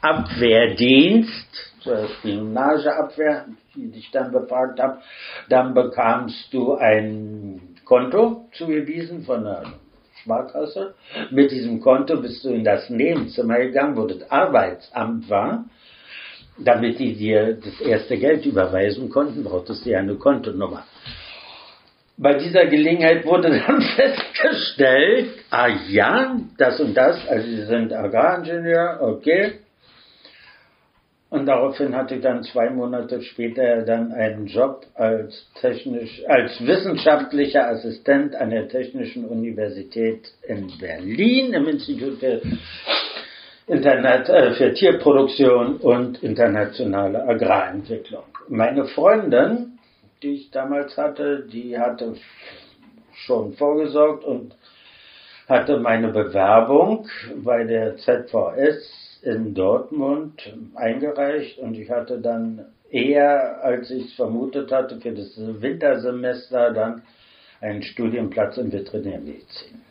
Abwehrdienst, 0.02 1.74
zur 1.82 2.08
Spionageabwehr, 2.08 3.46
die 3.76 3.92
dich 3.92 4.12
dann 4.12 4.32
befragt 4.32 4.80
haben. 4.80 5.00
Dann 5.50 5.74
bekamst 5.74 6.54
du 6.54 6.74
ein 6.74 7.76
Konto 7.86 8.48
zugewiesen 8.54 9.24
von 9.24 9.44
der 9.44 9.64
Sparkasse. 10.22 10.94
Mit 11.32 11.52
diesem 11.52 11.82
Konto 11.82 12.22
bist 12.22 12.44
du 12.44 12.50
in 12.50 12.64
das 12.64 12.90
Nebenzimmer 12.90 13.58
gegangen, 13.58 13.98
wo 13.98 14.06
das 14.06 14.30
Arbeitsamt 14.30 15.30
war. 15.30 15.66
Damit 16.58 17.00
die 17.00 17.16
dir 17.16 17.56
das 17.56 17.82
erste 17.82 18.18
Geld 18.18 18.46
überweisen 18.46 19.10
konnten, 19.10 19.44
brauchtest 19.44 19.86
du 19.86 19.90
ja 19.90 20.00
eine 20.00 20.16
Kontonummer 20.16 20.84
bei 22.22 22.36
dieser 22.36 22.68
Gelegenheit 22.68 23.26
wurde 23.26 23.50
dann 23.50 23.82
festgestellt, 23.96 25.30
ah 25.50 25.70
ja, 25.90 26.40
das 26.58 26.80
und 26.80 26.94
das, 26.96 27.28
also 27.28 27.48
Sie 27.48 27.66
sind 27.66 27.92
Agraringenieur, 27.92 29.00
okay. 29.02 29.54
Und 31.32 31.46
daraufhin 31.46 31.96
hatte 31.96 32.16
ich 32.16 32.22
dann 32.22 32.44
zwei 32.44 32.70
Monate 32.70 33.22
später 33.22 33.84
dann 33.84 34.12
einen 34.12 34.48
Job 34.48 34.86
als 34.96 35.48
technisch, 35.62 36.22
als 36.28 36.60
wissenschaftlicher 36.64 37.70
Assistent 37.70 38.36
an 38.36 38.50
der 38.50 38.68
Technischen 38.68 39.26
Universität 39.26 40.30
in 40.46 40.70
Berlin 40.80 41.54
im 41.54 41.70
Institut 41.70 42.22
Internet, 43.66 44.28
äh, 44.28 44.54
für 44.56 44.74
Tierproduktion 44.74 45.78
und 45.78 46.22
internationale 46.22 47.24
Agrarentwicklung. 47.24 48.26
Meine 48.50 48.86
Freundin 48.86 49.71
die 50.22 50.34
ich 50.34 50.52
damals 50.52 50.98
hatte, 50.98 51.48
die 51.52 51.78
hatte 51.78 52.16
schon 53.14 53.54
vorgesorgt 53.54 54.24
und 54.24 54.56
hatte 55.48 55.80
meine 55.80 56.10
Bewerbung 56.10 57.08
bei 57.44 57.64
der 57.64 57.98
ZVS 57.98 59.20
in 59.24 59.54
Dortmund 59.54 60.42
eingereicht 60.76 61.60
und 61.60 61.76
ich 61.76 61.90
hatte 61.90 62.20
dann 62.20 62.66
eher, 62.90 63.64
als 63.64 63.90
ich 63.92 64.06
es 64.06 64.14
vermutet 64.14 64.72
hatte, 64.72 65.00
für 65.00 65.12
das 65.12 65.34
Wintersemester 65.38 66.72
dann 66.72 67.04
einen 67.60 67.84
Studienplatz 67.84 68.58
in 68.58 68.72
Veterinärmedizin. 68.72 69.82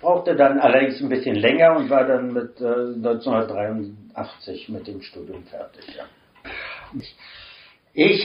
Brauchte 0.00 0.34
dann 0.34 0.58
allerdings 0.58 1.00
ein 1.00 1.08
bisschen 1.08 1.36
länger 1.36 1.76
und 1.76 1.88
war 1.90 2.04
dann 2.04 2.32
mit 2.32 2.60
äh, 2.60 2.64
1983 2.64 4.68
mit 4.68 4.88
dem 4.88 5.00
Studium 5.00 5.44
fertig. 5.44 5.96
Ja. 5.96 6.06
Ich 7.00 7.14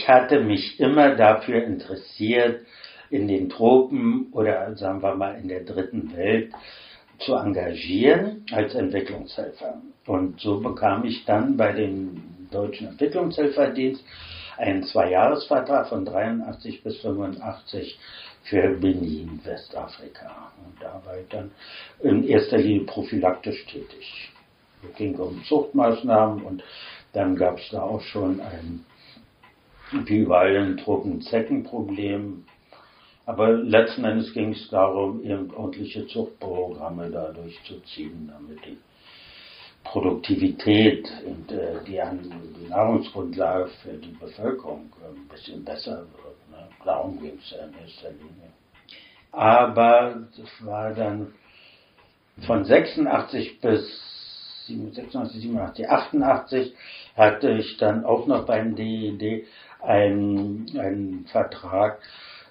hatte 0.08 0.40
mich 0.40 0.78
immer 0.78 1.14
dafür 1.14 1.64
interessiert, 1.64 2.66
in 3.10 3.28
den 3.28 3.50
Tropen 3.50 4.28
oder 4.32 4.74
sagen 4.76 5.02
wir 5.02 5.14
mal 5.14 5.38
in 5.38 5.48
der 5.48 5.64
dritten 5.64 6.16
Welt 6.16 6.52
zu 7.18 7.34
engagieren 7.34 8.44
als 8.52 8.74
Entwicklungshelfer. 8.74 9.82
Und 10.06 10.40
so 10.40 10.60
bekam 10.60 11.04
ich 11.04 11.24
dann 11.24 11.56
bei 11.56 11.72
dem 11.72 12.22
Deutschen 12.50 12.88
Entwicklungshelferdienst 12.88 14.02
einen 14.56 14.84
Zweijahresvertrag 14.84 15.88
von 15.88 16.04
83 16.04 16.82
bis 16.82 17.00
85 17.00 17.98
für 18.44 18.68
Benin, 18.76 19.40
Westafrika. 19.44 20.52
Und 20.64 20.82
da 20.82 21.00
war 21.04 21.18
ich 21.18 21.28
dann 21.28 21.50
in 22.02 22.24
erster 22.24 22.58
Linie 22.58 22.84
prophylaktisch 22.84 23.64
tätig. 23.66 24.32
Es 24.82 24.96
ging 24.96 25.14
um 25.16 25.44
Zuchtmaßnahmen 25.44 26.42
und 26.42 26.62
dann 27.12 27.36
gab 27.36 27.58
es 27.58 27.68
da 27.70 27.82
auch 27.82 28.00
schon 28.00 28.40
ein 28.40 28.84
überall 29.92 30.56
ein 30.56 30.76
Truppen-Zecken-Problem. 30.78 32.44
Aber 33.24 33.52
letzten 33.52 34.04
Endes 34.04 34.32
ging 34.32 34.52
es 34.52 34.68
darum, 34.70 35.22
eben 35.22 35.52
ordentliche 35.54 36.06
Zuchtprogramme 36.06 37.10
da 37.10 37.30
durchzuziehen, 37.32 38.32
damit 38.32 38.64
die 38.64 38.78
Produktivität 39.84 41.08
und 41.26 41.50
äh, 41.52 41.78
die, 41.86 42.00
die, 42.58 42.68
Nahrungsgrundlage 42.68 43.68
für 43.82 43.94
die 43.94 44.12
Bevölkerung 44.12 44.92
äh, 45.02 45.16
ein 45.16 45.28
bisschen 45.28 45.64
besser 45.64 45.98
wird. 45.98 46.50
Ne? 46.50 46.68
Darum 46.84 47.20
ging 47.20 47.38
es 47.38 47.52
in 47.52 47.74
erster 47.80 48.10
Linie. 48.10 48.52
Aber 49.32 50.22
das 50.36 50.66
war 50.66 50.92
dann 50.94 51.34
von 52.46 52.64
86 52.64 53.60
bis 53.60 54.12
86, 54.66 55.42
87, 55.42 55.88
88 55.88 56.74
hatte 57.16 57.50
ich 57.50 57.76
dann 57.78 58.04
auch 58.04 58.26
noch 58.26 58.46
beim 58.46 58.76
DED 58.76 59.46
einen, 59.82 60.66
einen 60.78 61.26
Vertrag 61.30 61.98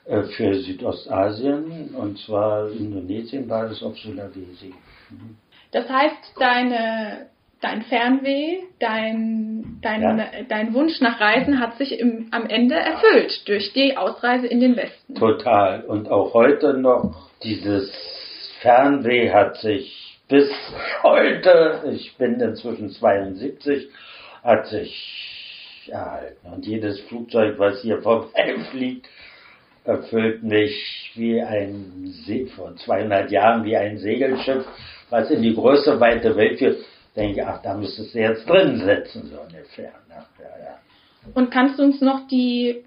äh, 0.05 0.23
für 0.23 0.55
Südostasien 0.55 1.95
und 1.95 2.17
zwar 2.19 2.69
Indonesien 2.71 3.49
war 3.49 3.69
es 3.69 3.81
auf 3.83 3.97
Sulawesi. 3.97 4.73
Mhm. 5.09 5.37
Das 5.71 5.87
heißt, 5.89 6.33
deine, 6.37 7.27
dein 7.61 7.83
Fernweh, 7.83 8.59
dein, 8.79 9.79
dein, 9.81 10.01
ja. 10.01 10.27
dein 10.49 10.73
Wunsch 10.73 10.99
nach 10.99 11.19
Reisen 11.19 11.59
hat 11.59 11.77
sich 11.77 11.97
im, 11.99 12.27
am 12.31 12.45
Ende 12.45 12.75
erfüllt 12.75 13.47
durch 13.47 13.71
die 13.73 13.95
Ausreise 13.95 14.47
in 14.47 14.59
den 14.59 14.75
Westen. 14.75 15.15
Total. 15.15 15.83
Und 15.85 16.09
auch 16.09 16.33
heute 16.33 16.73
noch 16.73 17.29
dieses 17.43 17.91
Fernweh 18.61 19.31
hat 19.31 19.57
sich 19.57 20.19
bis 20.27 20.49
heute, 21.03 21.83
ich 21.93 22.15
bin 22.17 22.39
inzwischen 22.39 22.89
72, 22.89 23.89
hat 24.43 24.67
sich 24.67 25.40
erhalten. 25.89 26.47
Und 26.51 26.65
jedes 26.65 26.99
Flugzeug, 27.01 27.57
was 27.57 27.81
hier 27.81 28.01
vorbeifliegt, 28.01 29.07
erfüllt 29.83 30.43
mich 30.43 31.11
wie 31.15 31.41
ein 31.41 32.13
See, 32.25 32.45
vor 32.45 32.75
200 32.75 33.31
Jahren 33.31 33.63
wie 33.65 33.75
ein 33.75 33.97
Segelschiff, 33.97 34.65
was 35.09 35.29
in 35.31 35.41
die 35.41 35.55
große, 35.55 35.99
weite 35.99 36.35
Welt 36.35 36.59
führt. 36.59 36.77
Denke 37.15 37.41
ich, 37.41 37.45
ach, 37.45 37.61
da 37.61 37.73
müsstest 37.73 38.13
du 38.13 38.19
jetzt 38.19 38.47
drin 38.47 38.77
sitzen, 38.77 39.29
so 39.29 39.41
ungefähr. 39.41 39.91
Ne? 40.07 40.25
Ja, 40.39 40.65
ja. 40.65 40.79
Und 41.33 41.51
kannst 41.51 41.77
du 41.77 41.83
uns 41.83 41.99
noch 41.99 42.27
die, 42.27 42.83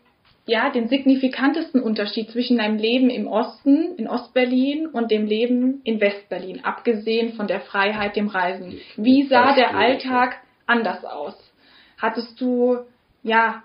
ja, 0.46 0.70
den 0.70 0.88
signifikantesten 0.88 1.82
Unterschied 1.82 2.30
zwischen 2.30 2.58
deinem 2.58 2.78
Leben 2.78 3.10
im 3.10 3.26
Osten, 3.26 3.96
in 3.96 4.08
Ostberlin 4.08 4.86
und 4.86 5.10
dem 5.10 5.26
Leben 5.26 5.82
in 5.84 6.00
Westberlin, 6.00 6.64
abgesehen 6.64 7.34
von 7.34 7.46
der 7.48 7.60
Freiheit, 7.60 8.16
dem 8.16 8.28
Reisen? 8.28 8.78
Wie 8.96 9.24
sah 9.24 9.54
der 9.54 9.76
Alltag 9.76 10.36
anders 10.66 11.04
aus? 11.04 11.36
Hattest 12.04 12.38
du, 12.38 12.78
ja, 13.22 13.62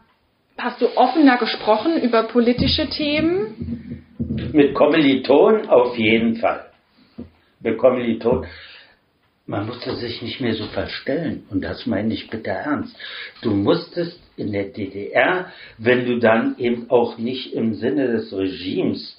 Hast 0.59 0.81
du 0.81 0.87
offener 0.97 1.37
gesprochen 1.37 2.01
über 2.01 2.23
politische 2.23 2.89
Themen? 2.89 4.03
Mit 4.51 4.73
Kommilitonen 4.73 5.69
auf 5.69 5.97
jeden 5.97 6.35
Fall. 6.35 6.65
Mit 7.61 7.77
Kommilitonen. 7.77 8.45
Man 9.45 9.67
musste 9.67 9.95
sich 9.95 10.21
nicht 10.21 10.41
mehr 10.41 10.53
so 10.53 10.65
verstellen. 10.65 11.45
Und 11.49 11.63
das 11.63 11.85
meine 11.85 12.13
ich 12.13 12.29
bitte 12.29 12.49
ernst. 12.49 12.93
Du 13.41 13.51
musstest 13.51 14.19
in 14.35 14.51
der 14.51 14.65
DDR, 14.65 15.51
wenn 15.77 16.05
du 16.05 16.19
dann 16.19 16.57
eben 16.57 16.89
auch 16.89 17.17
nicht 17.17 17.53
im 17.53 17.75
Sinne 17.75 18.07
des 18.07 18.33
Regimes, 18.33 19.17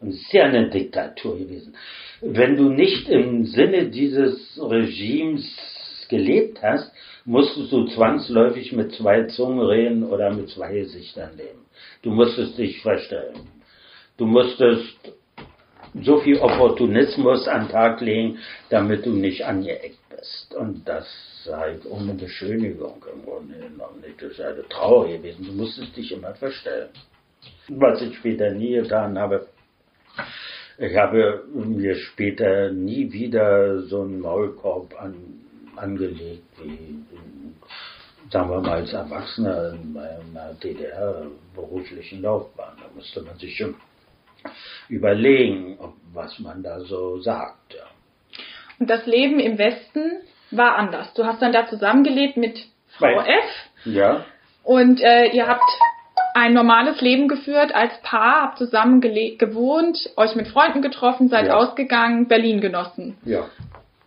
und 0.00 0.08
es 0.08 0.16
ist 0.16 0.32
ja 0.32 0.44
eine 0.44 0.70
Diktatur 0.70 1.38
gewesen, 1.38 1.76
wenn 2.20 2.56
du 2.56 2.68
nicht 2.68 3.08
im 3.08 3.44
Sinne 3.44 3.90
dieses 3.90 4.60
Regimes 4.60 5.48
gelebt 6.08 6.60
hast, 6.62 6.90
musstest 7.24 7.72
du 7.72 7.86
zwangsläufig 7.86 8.72
mit 8.72 8.92
zwei 8.92 9.24
Zungen 9.24 9.66
reden 9.66 10.04
oder 10.04 10.32
mit 10.32 10.48
zwei 10.50 10.72
Gesichtern 10.72 11.36
leben. 11.36 11.66
Du 12.02 12.10
musstest 12.10 12.58
dich 12.58 12.80
verstellen. 12.82 13.48
Du 14.16 14.26
musstest 14.26 14.96
so 16.02 16.18
viel 16.20 16.38
Opportunismus 16.38 17.48
an 17.48 17.62
den 17.62 17.70
Tag 17.70 18.00
legen, 18.00 18.38
damit 18.68 19.06
du 19.06 19.10
nicht 19.10 19.44
angeeckt 19.44 19.98
bist. 20.10 20.54
Und 20.54 20.86
das 20.86 21.06
halt 21.50 21.86
ohne 21.86 22.14
Beschönigung 22.14 23.04
im 23.12 23.24
Grunde 23.24 23.54
genommen 23.54 24.00
nicht. 24.00 24.20
Das 24.20 24.32
ist 24.32 24.40
eine 24.40 24.68
Trauer 24.68 25.08
gewesen. 25.08 25.46
Du 25.46 25.52
musstest 25.52 25.96
dich 25.96 26.12
immer 26.12 26.34
verstellen. 26.34 26.90
Was 27.68 28.02
ich 28.02 28.16
später 28.16 28.50
nie 28.50 28.74
getan 28.74 29.18
habe, 29.18 29.46
ich 30.78 30.96
habe 30.96 31.44
mir 31.54 31.94
später 31.94 32.70
nie 32.70 33.12
wieder 33.12 33.82
so 33.82 34.02
einen 34.02 34.20
Maulkorb 34.20 34.94
an 35.00 35.14
angelegt 35.76 36.44
wie, 36.62 37.04
sagen 38.30 38.50
wir 38.50 38.60
mal, 38.60 38.78
als 38.78 38.92
Erwachsener 38.92 39.72
in 39.72 39.92
meiner 39.92 40.54
DDR-beruflichen 40.62 42.22
Laufbahn. 42.22 42.76
Da 42.78 42.84
musste 42.94 43.22
man 43.22 43.36
sich 43.38 43.56
schon 43.56 43.74
überlegen, 44.88 45.78
was 46.12 46.38
man 46.38 46.62
da 46.62 46.80
so 46.80 47.20
sagt. 47.20 47.74
Ja. 47.74 47.84
Und 48.78 48.88
das 48.88 49.06
Leben 49.06 49.40
im 49.40 49.58
Westen 49.58 50.22
war 50.50 50.76
anders. 50.76 51.12
Du 51.14 51.24
hast 51.24 51.42
dann 51.42 51.52
da 51.52 51.66
zusammengelebt 51.66 52.36
mit 52.36 52.58
Frau 52.98 53.20
F. 53.20 53.44
Ja. 53.84 54.24
Und 54.62 55.00
äh, 55.00 55.26
ihr 55.26 55.46
habt 55.46 55.62
ein 56.34 56.54
normales 56.54 57.00
Leben 57.00 57.28
geführt 57.28 57.74
als 57.74 57.92
Paar, 58.02 58.42
habt 58.42 58.58
zusammen 58.58 59.00
gewohnt, 59.00 59.98
euch 60.16 60.34
mit 60.36 60.48
Freunden 60.48 60.80
getroffen, 60.80 61.28
seid 61.28 61.46
ja. 61.46 61.54
ausgegangen, 61.54 62.28
Berlin 62.28 62.60
genossen. 62.60 63.16
Ja 63.24 63.46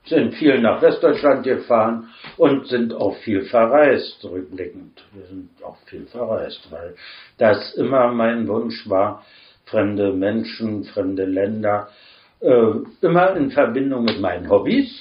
sind 0.05 0.35
viel 0.35 0.59
nach 0.59 0.81
Westdeutschland 0.81 1.43
gefahren 1.43 2.09
und 2.37 2.67
sind 2.67 2.93
auch 2.93 3.15
viel 3.17 3.45
verreist, 3.45 4.23
rückblickend. 4.23 5.03
Wir 5.13 5.25
sind 5.25 5.49
auch 5.63 5.77
viel 5.85 6.05
verreist, 6.07 6.67
weil 6.71 6.95
das 7.37 7.73
immer 7.75 8.11
mein 8.11 8.47
Wunsch 8.47 8.89
war, 8.89 9.25
fremde 9.65 10.11
Menschen, 10.11 10.83
fremde 10.83 11.25
Länder, 11.25 11.89
äh, 12.41 12.73
immer 13.01 13.35
in 13.35 13.51
Verbindung 13.51 14.03
mit 14.03 14.19
meinen 14.19 14.49
Hobbys. 14.49 14.91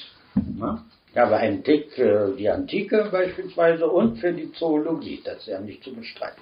Ja? 0.60 0.84
Ich 1.10 1.18
habe 1.18 1.36
einen 1.36 1.62
Tick 1.62 1.92
für 1.92 2.34
die 2.38 2.48
Antike 2.48 3.08
beispielsweise 3.10 3.86
und 3.86 4.18
für 4.18 4.32
die 4.32 4.52
Zoologie, 4.52 5.20
das 5.24 5.38
ist 5.38 5.48
ja 5.48 5.60
nicht 5.60 5.84
zu 5.84 5.94
bestreiten. 5.94 6.40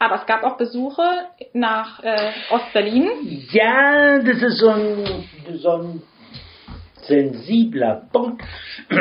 Aber 0.00 0.16
es 0.16 0.26
gab 0.26 0.44
auch 0.44 0.56
Besuche 0.56 1.02
nach 1.54 2.02
äh, 2.04 2.30
Ostberlin. 2.50 3.08
Ja, 3.50 4.18
das 4.18 4.42
ist 4.42 4.58
so 4.58 4.68
ein, 4.68 5.24
so 5.56 5.70
ein 5.70 6.02
sensibler 7.08 8.08
Punkt. 8.12 8.42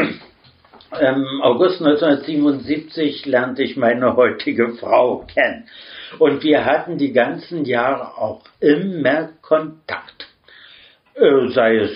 Im 1.00 1.42
August 1.42 1.82
1977 1.82 3.26
lernte 3.26 3.62
ich 3.62 3.76
meine 3.76 4.16
heutige 4.16 4.70
Frau 4.76 5.26
kennen. 5.34 5.68
Und 6.18 6.44
wir 6.44 6.66
hatten 6.66 6.98
die 6.98 7.12
ganzen 7.12 7.66
Jahre 7.66 8.18
auch 8.18 8.42
immer 8.62 9.30
Kontakt. 9.42 10.28
Äh, 11.16 11.50
sei 11.50 11.78
es 11.78 11.92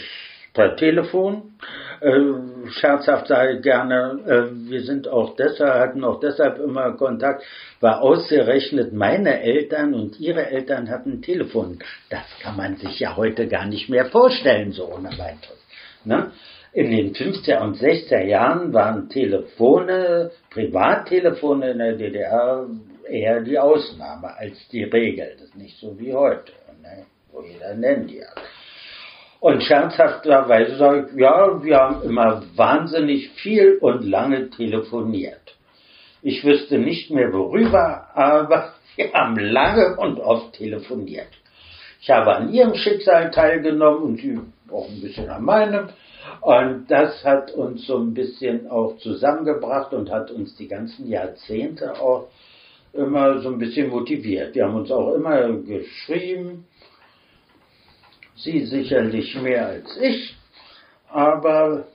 per 0.54 0.76
Telefon, 0.76 1.54
äh, 2.02 2.70
scherzhaft 2.72 3.28
sage 3.28 3.58
ich 3.58 3.62
gerne, 3.62 4.20
äh, 4.26 4.70
wir 4.70 4.82
sind 4.82 5.08
auch 5.08 5.36
deshalb, 5.36 5.74
hatten 5.76 6.04
auch 6.04 6.20
deshalb 6.20 6.60
immer 6.60 6.94
Kontakt, 6.94 7.44
war 7.80 8.02
ausgerechnet 8.02 8.92
meine 8.92 9.42
Eltern 9.42 9.94
und 9.94 10.20
ihre 10.20 10.48
Eltern 10.48 10.90
hatten 10.90 11.22
Telefon. 11.22 11.80
Das 12.10 12.26
kann 12.42 12.58
man 12.58 12.76
sich 12.76 13.00
ja 13.00 13.16
heute 13.16 13.48
gar 13.48 13.66
nicht 13.66 13.90
mehr 13.90 14.06
vorstellen, 14.06 14.74
so 14.74 14.92
ohne 14.92 15.10
weiteres. 15.12 15.61
Ne? 16.06 16.32
In 16.74 16.90
den 16.90 17.14
50er 17.14 17.62
und 17.62 17.78
60er 17.78 18.24
Jahren 18.24 18.74
waren 18.74 19.10
Telefone, 19.10 20.32
Privattelefone 20.50 21.72
in 21.72 21.78
der 21.80 21.98
DDR 21.98 22.68
eher 23.10 23.42
die 23.42 23.60
Ausnahme 23.60 24.36
als 24.38 24.68
die 24.70 24.84
Regel. 24.84 25.36
Das 25.38 25.48
ist 25.48 25.56
nicht 25.58 25.78
so 25.80 26.00
wie 26.00 26.14
heute, 26.14 26.54
ne? 26.82 27.06
wo 27.32 27.42
jeder 27.42 27.76
nennt 27.76 28.12
ja. 28.12 28.28
Und 29.42 29.64
scherzhafterweise 29.64 30.78
sage 30.78 31.10
ich, 31.12 31.20
ja, 31.20 31.64
wir 31.64 31.78
haben 31.78 32.04
immer 32.04 32.44
wahnsinnig 32.56 33.32
viel 33.32 33.80
und 33.82 34.04
lange 34.04 34.52
telefoniert. 34.52 35.58
Ich 36.22 36.46
wüsste 36.46 36.78
nicht 36.78 37.10
mehr 37.10 37.34
worüber, 37.34 38.10
aber 38.14 38.74
wir 38.96 39.12
haben 39.14 39.36
lange 39.38 39.98
und 39.98 40.20
oft 40.20 40.54
telefoniert. 40.54 41.28
Ich 42.02 42.10
habe 42.10 42.36
an 42.36 42.54
ihrem 42.54 42.76
Schicksal 42.76 43.32
teilgenommen 43.32 44.04
und 44.04 44.18
sie 44.18 44.40
auch 44.72 44.88
ein 44.90 45.02
bisschen 45.02 45.30
an 45.30 45.44
meinem. 45.44 45.90
Und 46.42 46.90
das 46.90 47.24
hat 47.24 47.52
uns 47.52 47.86
so 47.88 47.98
ein 47.98 48.14
bisschen 48.14 48.70
auch 48.70 48.98
zusammengebracht 48.98 49.94
und 49.94 50.12
hat 50.12 50.32
uns 50.32 50.56
die 50.56 50.68
ganzen 50.68 51.08
Jahrzehnte 51.08 52.00
auch 52.00 52.28
immer 52.94 53.40
so 53.42 53.50
ein 53.50 53.58
bisschen 53.58 53.90
motiviert. 53.90 54.56
Wir 54.56 54.66
haben 54.66 54.76
uns 54.76 54.92
auch 54.92 55.14
immer 55.14 55.52
geschrieben, 55.54 56.68
sie 58.36 58.66
sicherlich 58.66 59.40
mehr 59.42 59.68
als 59.68 59.98
ich, 59.98 60.36
aber 61.10 61.86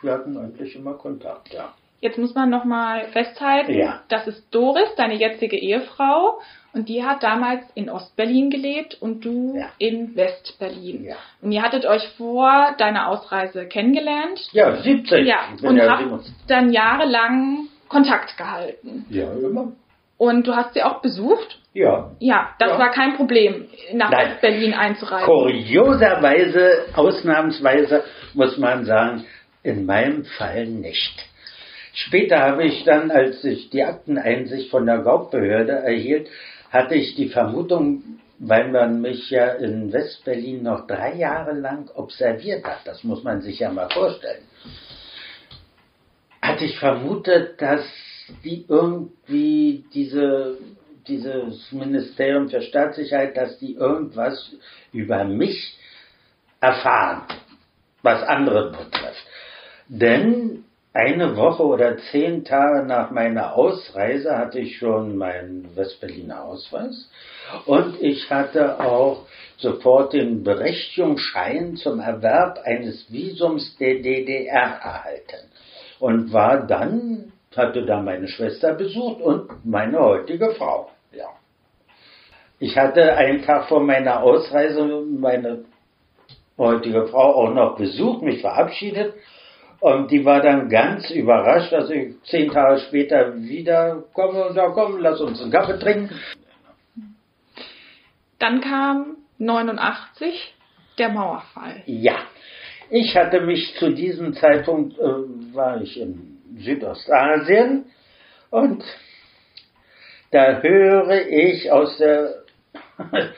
wir 0.00 0.12
hatten 0.12 0.36
eigentlich 0.36 0.76
immer 0.76 0.94
Kontakt, 0.94 1.52
ja. 1.52 1.74
Jetzt 2.00 2.18
muss 2.18 2.34
man 2.34 2.48
nochmal 2.48 3.08
festhalten, 3.08 3.72
ja. 3.72 4.02
das 4.08 4.28
ist 4.28 4.54
Doris, 4.54 4.88
deine 4.96 5.14
jetzige 5.14 5.56
Ehefrau, 5.56 6.38
und 6.72 6.88
die 6.88 7.02
hat 7.02 7.22
damals 7.22 7.64
in 7.74 7.90
Ostberlin 7.90 8.50
gelebt 8.50 8.98
und 9.00 9.24
du 9.24 9.56
ja. 9.56 9.70
in 9.78 10.14
Westberlin. 10.14 11.04
Ja. 11.04 11.16
Und 11.40 11.50
ihr 11.50 11.62
hattet 11.62 11.86
euch 11.86 12.06
vor 12.16 12.74
deiner 12.78 13.08
Ausreise 13.08 13.66
kennengelernt. 13.66 14.48
Ja, 14.52 14.76
70. 14.76 15.26
Ja, 15.26 15.48
und 15.62 15.76
ja 15.76 15.90
habt 15.90 16.24
70. 16.24 16.34
dann 16.46 16.72
jahrelang 16.72 17.68
Kontakt 17.88 18.36
gehalten. 18.36 19.06
Ja, 19.08 19.32
immer. 19.32 19.72
Und 20.18 20.46
du 20.46 20.54
hast 20.54 20.74
sie 20.74 20.82
auch 20.82 21.00
besucht? 21.00 21.58
Ja. 21.72 22.10
Ja, 22.18 22.50
das 22.58 22.72
ja. 22.72 22.78
war 22.78 22.90
kein 22.90 23.16
Problem, 23.16 23.66
nach 23.94 24.10
Nein. 24.10 24.30
Westberlin 24.30 24.74
einzureisen. 24.74 25.26
Kurioserweise, 25.26 26.86
ausnahmsweise, 26.94 28.04
muss 28.34 28.58
man 28.58 28.84
sagen, 28.84 29.24
in 29.62 29.86
meinem 29.86 30.24
Fall 30.24 30.66
nicht. 30.66 31.27
Später 31.92 32.40
habe 32.40 32.64
ich 32.64 32.84
dann, 32.84 33.10
als 33.10 33.42
ich 33.44 33.70
die 33.70 33.82
Akteneinsicht 33.82 34.70
von 34.70 34.86
der 34.86 34.98
Gaubehörde 34.98 35.72
erhielt, 35.72 36.28
hatte 36.70 36.94
ich 36.94 37.14
die 37.14 37.28
Vermutung, 37.28 38.02
weil 38.38 38.70
man 38.70 39.00
mich 39.00 39.30
ja 39.30 39.48
in 39.54 39.92
Westberlin 39.92 40.62
noch 40.62 40.86
drei 40.86 41.14
Jahre 41.14 41.52
lang 41.52 41.90
observiert 41.94 42.64
hat, 42.64 42.80
das 42.84 43.02
muss 43.04 43.24
man 43.24 43.40
sich 43.40 43.58
ja 43.58 43.72
mal 43.72 43.88
vorstellen, 43.90 44.42
hatte 46.40 46.64
ich 46.64 46.78
vermutet, 46.78 47.60
dass 47.60 47.84
die 48.44 48.64
irgendwie 48.68 49.84
diese, 49.92 50.58
dieses 51.06 51.72
Ministerium 51.72 52.48
für 52.48 52.62
Staatssicherheit, 52.62 53.36
dass 53.36 53.58
die 53.58 53.74
irgendwas 53.74 54.52
über 54.92 55.24
mich 55.24 55.76
erfahren, 56.60 57.22
was 58.02 58.22
andere 58.22 58.70
betrifft. 58.70 59.26
Denn 59.88 60.64
eine 60.92 61.36
Woche 61.36 61.64
oder 61.64 61.98
zehn 62.10 62.44
Tage 62.44 62.86
nach 62.86 63.10
meiner 63.10 63.54
Ausreise 63.54 64.36
hatte 64.36 64.58
ich 64.58 64.78
schon 64.78 65.16
meinen 65.16 65.76
Westberliner 65.76 66.44
Ausweis 66.44 67.10
und 67.66 68.00
ich 68.00 68.30
hatte 68.30 68.80
auch 68.80 69.26
sofort 69.58 70.12
den 70.12 70.44
Berechtigungsschein 70.44 71.76
zum 71.76 72.00
Erwerb 72.00 72.60
eines 72.64 73.10
Visums 73.12 73.76
der 73.78 73.96
DDR 73.96 74.80
erhalten 74.82 75.50
und 75.98 76.32
war 76.32 76.66
dann, 76.66 77.32
hatte 77.54 77.84
da 77.84 78.00
meine 78.00 78.28
Schwester 78.28 78.74
besucht 78.74 79.20
und 79.20 79.64
meine 79.64 79.98
heutige 79.98 80.50
Frau. 80.50 80.90
Ja. 81.12 81.26
Ich 82.60 82.76
hatte 82.78 83.14
einen 83.14 83.42
Tag 83.42 83.68
vor 83.68 83.80
meiner 83.80 84.22
Ausreise 84.22 84.84
meine 84.84 85.64
heutige 86.56 87.06
Frau 87.08 87.34
auch 87.34 87.54
noch 87.54 87.76
besucht, 87.76 88.22
mich 88.22 88.40
verabschiedet 88.40 89.14
und 89.80 90.10
die 90.10 90.24
war 90.24 90.40
dann 90.40 90.68
ganz 90.68 91.10
überrascht, 91.10 91.72
dass 91.72 91.88
ich 91.90 92.20
zehn 92.24 92.50
Tage 92.50 92.80
später 92.80 93.36
wieder 93.36 94.04
komme 94.12 94.46
und 94.46 94.54
sage, 94.54 94.72
komm, 94.74 94.98
lass 94.98 95.20
uns 95.20 95.40
einen 95.40 95.52
Kaffee 95.52 95.78
trinken. 95.78 96.10
Dann 98.38 98.60
kam 98.60 99.16
89 99.38 100.54
der 100.98 101.10
Mauerfall. 101.10 101.82
Ja, 101.86 102.16
ich 102.90 103.16
hatte 103.16 103.40
mich 103.40 103.74
zu 103.78 103.90
diesem 103.90 104.34
Zeitpunkt, 104.34 104.98
äh, 104.98 105.54
war 105.54 105.80
ich 105.80 106.00
in 106.00 106.38
Südostasien 106.56 107.84
und 108.50 108.82
da 110.30 110.60
höre 110.60 111.26
ich 111.28 111.70
aus 111.70 111.96
der 111.98 112.42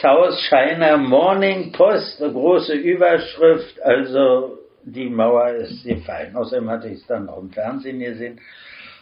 South 0.00 0.38
China 0.48 0.96
Morning 0.98 1.72
Post 1.72 2.22
eine 2.22 2.32
große 2.32 2.74
Überschrift, 2.74 3.80
also 3.80 4.57
die 4.92 5.08
Mauer 5.08 5.50
ist 5.50 5.84
gefallen. 5.84 6.36
Außerdem 6.36 6.68
hatte 6.70 6.88
ich 6.88 7.00
es 7.00 7.06
dann 7.06 7.28
auch 7.28 7.40
im 7.40 7.50
Fernsehen 7.50 7.98
gesehen. 8.00 8.40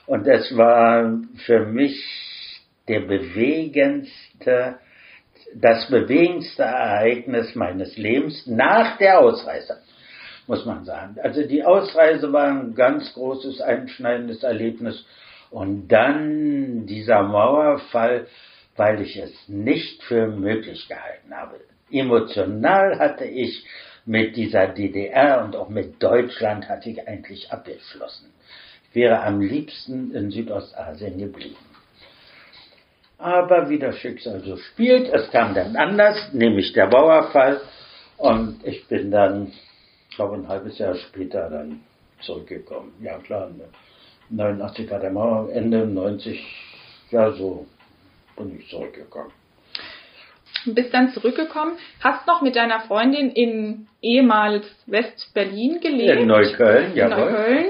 Und 0.06 0.26
es 0.26 0.56
war 0.56 1.20
für 1.44 1.66
mich 1.66 2.02
der 2.88 3.00
bewegendste, 3.00 4.76
das 5.54 5.88
bewegendste 5.88 6.62
Ereignis 6.62 7.54
meines 7.54 7.96
Lebens 7.96 8.46
nach 8.46 8.98
der 8.98 9.20
Ausreise, 9.20 9.78
muss 10.46 10.64
man 10.64 10.84
sagen. 10.84 11.16
Also 11.22 11.42
die 11.46 11.64
Ausreise 11.64 12.32
war 12.32 12.48
ein 12.48 12.74
ganz 12.74 13.12
großes, 13.14 13.60
einschneidendes 13.60 14.42
Erlebnis. 14.42 15.04
Und 15.50 15.88
dann 15.88 16.86
dieser 16.86 17.22
Mauerfall, 17.22 18.26
weil 18.76 19.00
ich 19.00 19.16
es 19.16 19.32
nicht 19.48 20.02
für 20.04 20.26
möglich 20.28 20.86
gehalten 20.88 21.34
habe. 21.34 21.56
Emotional 21.90 22.98
hatte 22.98 23.24
ich 23.24 23.64
mit 24.06 24.36
dieser 24.36 24.68
DDR 24.68 25.44
und 25.44 25.56
auch 25.56 25.68
mit 25.68 26.02
Deutschland 26.02 26.68
hatte 26.68 26.90
ich 26.90 27.06
eigentlich 27.06 27.52
abgeschlossen. 27.52 28.32
Ich 28.88 28.94
wäre 28.94 29.20
am 29.22 29.40
liebsten 29.40 30.14
in 30.14 30.30
Südostasien 30.30 31.18
geblieben. 31.18 31.56
Aber 33.18 33.68
wie 33.68 33.78
das 33.78 33.96
Schicksal 33.96 34.40
so 34.40 34.56
spielt, 34.56 35.12
es 35.12 35.30
kam 35.30 35.54
dann 35.54 35.74
anders, 35.76 36.32
nämlich 36.32 36.72
der 36.72 36.86
Bauerfall. 36.86 37.60
Und 38.16 38.64
ich 38.64 38.86
bin 38.86 39.10
dann, 39.10 39.52
ich 40.08 40.16
glaube, 40.16 40.36
ein 40.36 40.48
halbes 40.48 40.78
Jahr 40.78 40.94
später 40.94 41.50
dann 41.50 41.80
zurückgekommen. 42.20 42.92
Ja 43.02 43.18
klar, 43.18 43.50
89 44.30 44.90
war 44.90 45.00
der 45.00 45.10
Mauer, 45.10 45.50
Ende 45.50 45.86
90, 45.86 46.44
ja 47.10 47.32
so 47.32 47.66
bin 48.36 48.58
ich 48.58 48.68
zurückgekommen 48.68 49.32
bist 50.74 50.92
dann 50.92 51.10
zurückgekommen, 51.10 51.72
hast 52.00 52.26
noch 52.26 52.42
mit 52.42 52.56
deiner 52.56 52.80
Freundin 52.80 53.30
in 53.30 53.88
ehemals 54.02 54.66
West-Berlin 54.86 55.80
gelebt. 55.80 56.20
In 56.20 56.26
Neukölln, 56.26 56.94
ja. 56.94 57.06
In 57.06 57.10
Neukölln. 57.10 57.66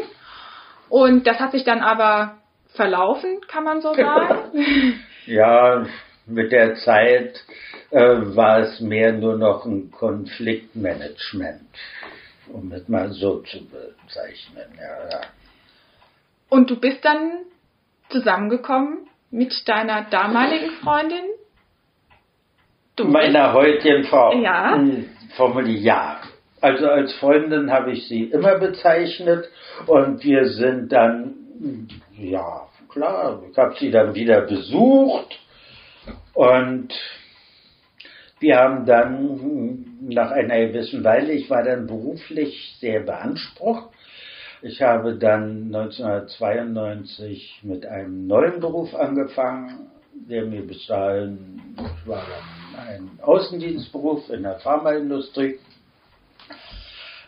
Und 0.89 1.27
das 1.27 1.39
hat 1.41 1.53
sich 1.53 1.65
dann 1.65 1.81
aber 1.81 2.39
verlaufen, 2.75 3.41
kann 3.49 3.65
man 3.65 3.81
so 3.81 3.95
sagen. 3.95 5.01
ja, 5.27 5.87
mit 6.27 6.53
der 6.53 6.77
Zeit 6.77 7.43
äh, 7.91 7.99
war 8.01 8.61
es 8.61 8.81
mehr 8.81 9.13
nur 9.13 9.37
noch 9.37 9.65
ein 9.65 9.91
Konfliktmanagement, 9.91 11.69
um 12.49 12.73
es 12.73 12.89
mal 12.89 13.11
so 13.13 13.41
zu 13.41 13.67
bezeichnen. 13.67 14.69
Ja, 14.77 15.09
ja. 15.11 15.21
Und 16.49 16.71
du 16.71 16.79
bist 16.79 17.05
dann 17.05 17.45
zusammengekommen 18.11 19.09
mit 19.31 19.53
deiner 19.67 20.03
damaligen 20.11 20.71
Freundin? 20.83 21.25
Du 22.97 23.05
meiner 23.05 23.53
heutigen 23.53 24.05
Frau. 24.05 24.33
Ja. 24.41 24.83
Formuliere 25.37 25.83
ja. 25.83 26.21
Also 26.63 26.89
als 26.89 27.13
Freundin 27.17 27.71
habe 27.71 27.93
ich 27.93 28.09
sie 28.09 28.25
immer 28.25 28.59
bezeichnet 28.59 29.51
und 29.87 30.25
wir 30.25 30.49
sind 30.49 30.91
dann, 30.91 31.35
ja, 32.17 32.67
klar, 32.89 33.43
ich 33.51 33.59
habe 33.59 33.75
sie 33.79 33.91
dann 33.91 34.15
wieder 34.15 34.41
besucht 34.41 35.39
und 36.33 36.89
wir 38.41 38.57
haben 38.57 38.87
dann 38.87 39.99
nach 40.01 40.31
einer 40.31 40.67
gewissen 40.67 41.05
Weile, 41.05 41.33
ich 41.33 41.51
war 41.51 41.63
dann 41.63 41.87
beruflich 41.87 42.77
sehr 42.81 43.01
beansprucht. 43.01 43.91
Ich 44.63 44.81
habe 44.81 45.17
dann 45.17 45.67
1992 45.67 47.61
mit 47.63 47.85
einem 47.85 48.27
neuen 48.27 48.61
Beruf 48.61 48.95
angefangen, 48.95 49.91
der 50.15 50.47
mir 50.47 50.67
bis 50.67 50.87
dahin 50.87 51.61
war 52.07 52.27
ein 52.79 53.19
Außendienstberuf 53.23 54.29
in 54.31 54.43
der 54.43 54.59
Pharmaindustrie, 54.61 55.59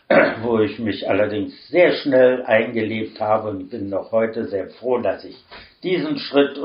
wo 0.41 0.59
ich 0.59 0.79
mich 0.79 1.09
allerdings 1.09 1.53
sehr 1.69 1.93
schnell 1.93 2.43
eingelebt 2.43 3.19
habe 3.19 3.49
und 3.49 3.69
bin 3.69 3.89
noch 3.89 4.11
heute 4.11 4.47
sehr 4.47 4.69
froh, 4.69 4.99
dass 4.99 5.23
ich 5.23 5.37
diesen 5.83 6.17
Schritt 6.17 6.59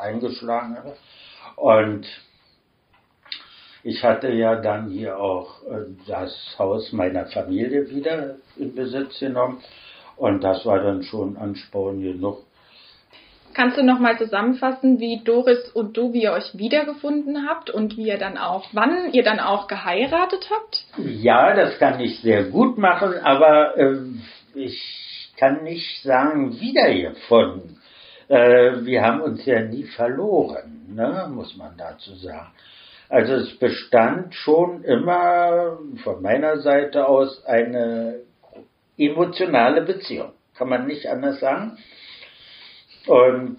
eingeschlagen 0.00 0.76
habe. 0.76 0.96
Und 1.56 2.06
ich 3.82 4.02
hatte 4.02 4.32
ja 4.32 4.56
dann 4.56 4.90
hier 4.90 5.18
auch 5.18 5.62
äh, 5.62 5.84
das 6.06 6.56
Haus 6.58 6.92
meiner 6.92 7.26
Familie 7.26 7.88
wieder 7.88 8.36
in 8.56 8.74
Besitz 8.74 9.20
genommen 9.20 9.62
und 10.16 10.42
das 10.42 10.64
war 10.64 10.80
dann 10.80 11.02
schon 11.02 11.36
Ansporn 11.36 12.00
genug, 12.00 12.45
Kannst 13.56 13.78
du 13.78 13.82
nochmal 13.82 14.18
zusammenfassen, 14.18 15.00
wie 15.00 15.24
Doris 15.24 15.70
und 15.70 15.96
du, 15.96 16.12
wie 16.12 16.24
ihr 16.24 16.32
euch 16.32 16.58
wiedergefunden 16.58 17.48
habt 17.48 17.70
und 17.70 17.96
wie 17.96 18.08
ihr 18.08 18.18
dann 18.18 18.36
auch, 18.36 18.66
wann 18.72 19.10
ihr 19.14 19.22
dann 19.22 19.40
auch 19.40 19.66
geheiratet 19.66 20.50
habt? 20.50 20.84
Ja, 20.98 21.54
das 21.54 21.78
kann 21.78 21.98
ich 21.98 22.20
sehr 22.20 22.44
gut 22.44 22.76
machen, 22.76 23.14
aber 23.22 23.78
äh, 23.78 23.96
ich 24.54 25.32
kann 25.38 25.64
nicht 25.64 26.02
sagen 26.02 26.60
wiedergefunden. 26.60 27.80
Äh, 28.28 28.84
wir 28.84 29.00
haben 29.00 29.22
uns 29.22 29.46
ja 29.46 29.62
nie 29.62 29.84
verloren, 29.84 30.84
ne, 30.94 31.26
muss 31.32 31.56
man 31.56 31.78
dazu 31.78 32.14
sagen. 32.16 32.52
Also 33.08 33.36
es 33.36 33.58
bestand 33.58 34.34
schon 34.34 34.84
immer 34.84 35.78
von 36.04 36.20
meiner 36.20 36.58
Seite 36.58 37.08
aus 37.08 37.42
eine 37.46 38.16
emotionale 38.98 39.80
Beziehung, 39.80 40.32
kann 40.58 40.68
man 40.68 40.86
nicht 40.86 41.06
anders 41.06 41.40
sagen. 41.40 41.78
Und 43.06 43.58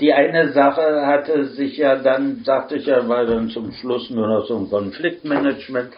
die 0.00 0.12
eine 0.12 0.52
Sache 0.52 1.06
hatte 1.06 1.46
sich 1.46 1.76
ja 1.78 1.96
dann, 1.96 2.44
sagte 2.44 2.76
ich 2.76 2.86
ja, 2.86 3.08
war 3.08 3.24
dann 3.24 3.50
zum 3.50 3.72
Schluss 3.72 4.10
nur 4.10 4.28
noch 4.28 4.46
so 4.46 4.58
ein 4.58 4.68
Konfliktmanagement. 4.68 5.94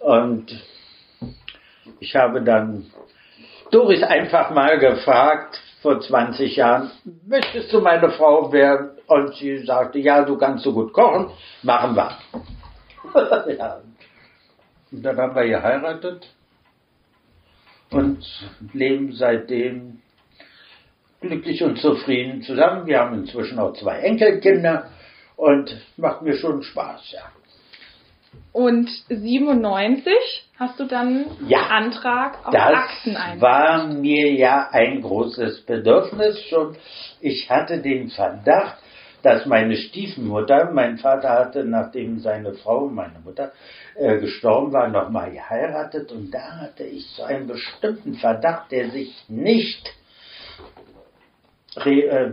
Und 0.00 0.46
ich 2.00 2.16
habe 2.16 2.42
dann 2.42 2.86
Doris 3.70 4.02
einfach 4.02 4.50
mal 4.50 4.78
gefragt, 4.78 5.60
vor 5.82 6.00
20 6.00 6.56
Jahren, 6.56 6.90
möchtest 7.26 7.70
du 7.70 7.80
meine 7.80 8.10
Frau 8.12 8.50
werden? 8.50 8.92
Und 9.06 9.34
sie 9.34 9.58
sagte, 9.66 9.98
ja, 9.98 10.24
du 10.24 10.38
kannst 10.38 10.64
so 10.64 10.72
gut 10.72 10.94
kochen, 10.94 11.30
machen 11.62 11.94
wir. 11.94 12.16
ja. 13.58 13.80
Und 14.90 15.02
dann 15.02 15.18
haben 15.18 15.34
wir 15.34 15.46
geheiratet 15.46 16.26
und 17.94 18.26
leben 18.72 19.12
seitdem 19.12 20.00
glücklich 21.20 21.62
und 21.62 21.78
zufrieden 21.78 22.42
zusammen. 22.42 22.86
Wir 22.86 23.00
haben 23.00 23.14
inzwischen 23.14 23.58
auch 23.58 23.72
zwei 23.74 24.00
Enkelkinder 24.00 24.90
und 25.36 25.76
macht 25.96 26.22
mir 26.22 26.36
schon 26.36 26.62
Spaß, 26.62 27.12
ja. 27.12 27.32
Und 28.52 28.88
97 29.08 30.12
hast 30.58 30.78
du 30.78 30.84
dann 30.84 31.26
ja, 31.48 31.66
Antrag 31.68 32.46
auf 32.46 32.52
das 32.52 32.62
Akteneinsicht. 32.62 33.42
war 33.42 33.86
mir 33.88 34.32
ja 34.32 34.68
ein 34.70 35.02
großes 35.02 35.62
Bedürfnis 35.62 36.40
schon. 36.48 36.76
Ich 37.20 37.50
hatte 37.50 37.80
den 37.80 38.10
Verdacht, 38.10 38.78
dass 39.24 39.46
meine 39.46 39.76
Stiefmutter, 39.76 40.70
mein 40.70 40.98
Vater 40.98 41.30
hatte, 41.30 41.64
nachdem 41.64 42.18
seine 42.18 42.52
Frau, 42.52 42.88
meine 42.88 43.20
Mutter, 43.24 43.52
äh, 43.96 44.18
gestorben 44.18 44.72
war, 44.72 44.88
nochmal 44.88 45.30
geheiratet 45.30 46.12
und 46.12 46.30
da 46.30 46.60
hatte 46.60 46.84
ich 46.84 47.06
so 47.16 47.22
einen 47.22 47.46
bestimmten 47.46 48.14
Verdacht, 48.14 48.70
der 48.70 48.90
sich 48.90 49.24
nicht 49.28 49.90
äh, 51.84 52.30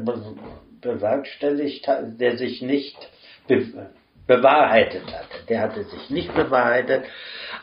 bewerkstelligt 0.81 1.87
hat, 1.87 2.19
der 2.19 2.37
sich 2.37 2.61
nicht 2.61 2.97
be 3.47 3.89
bewahrheitet 4.27 5.07
hatte. 5.07 5.45
Der 5.49 5.61
hatte 5.61 5.83
sich 5.83 6.09
nicht 6.09 6.33
bewahrheitet. 6.33 7.03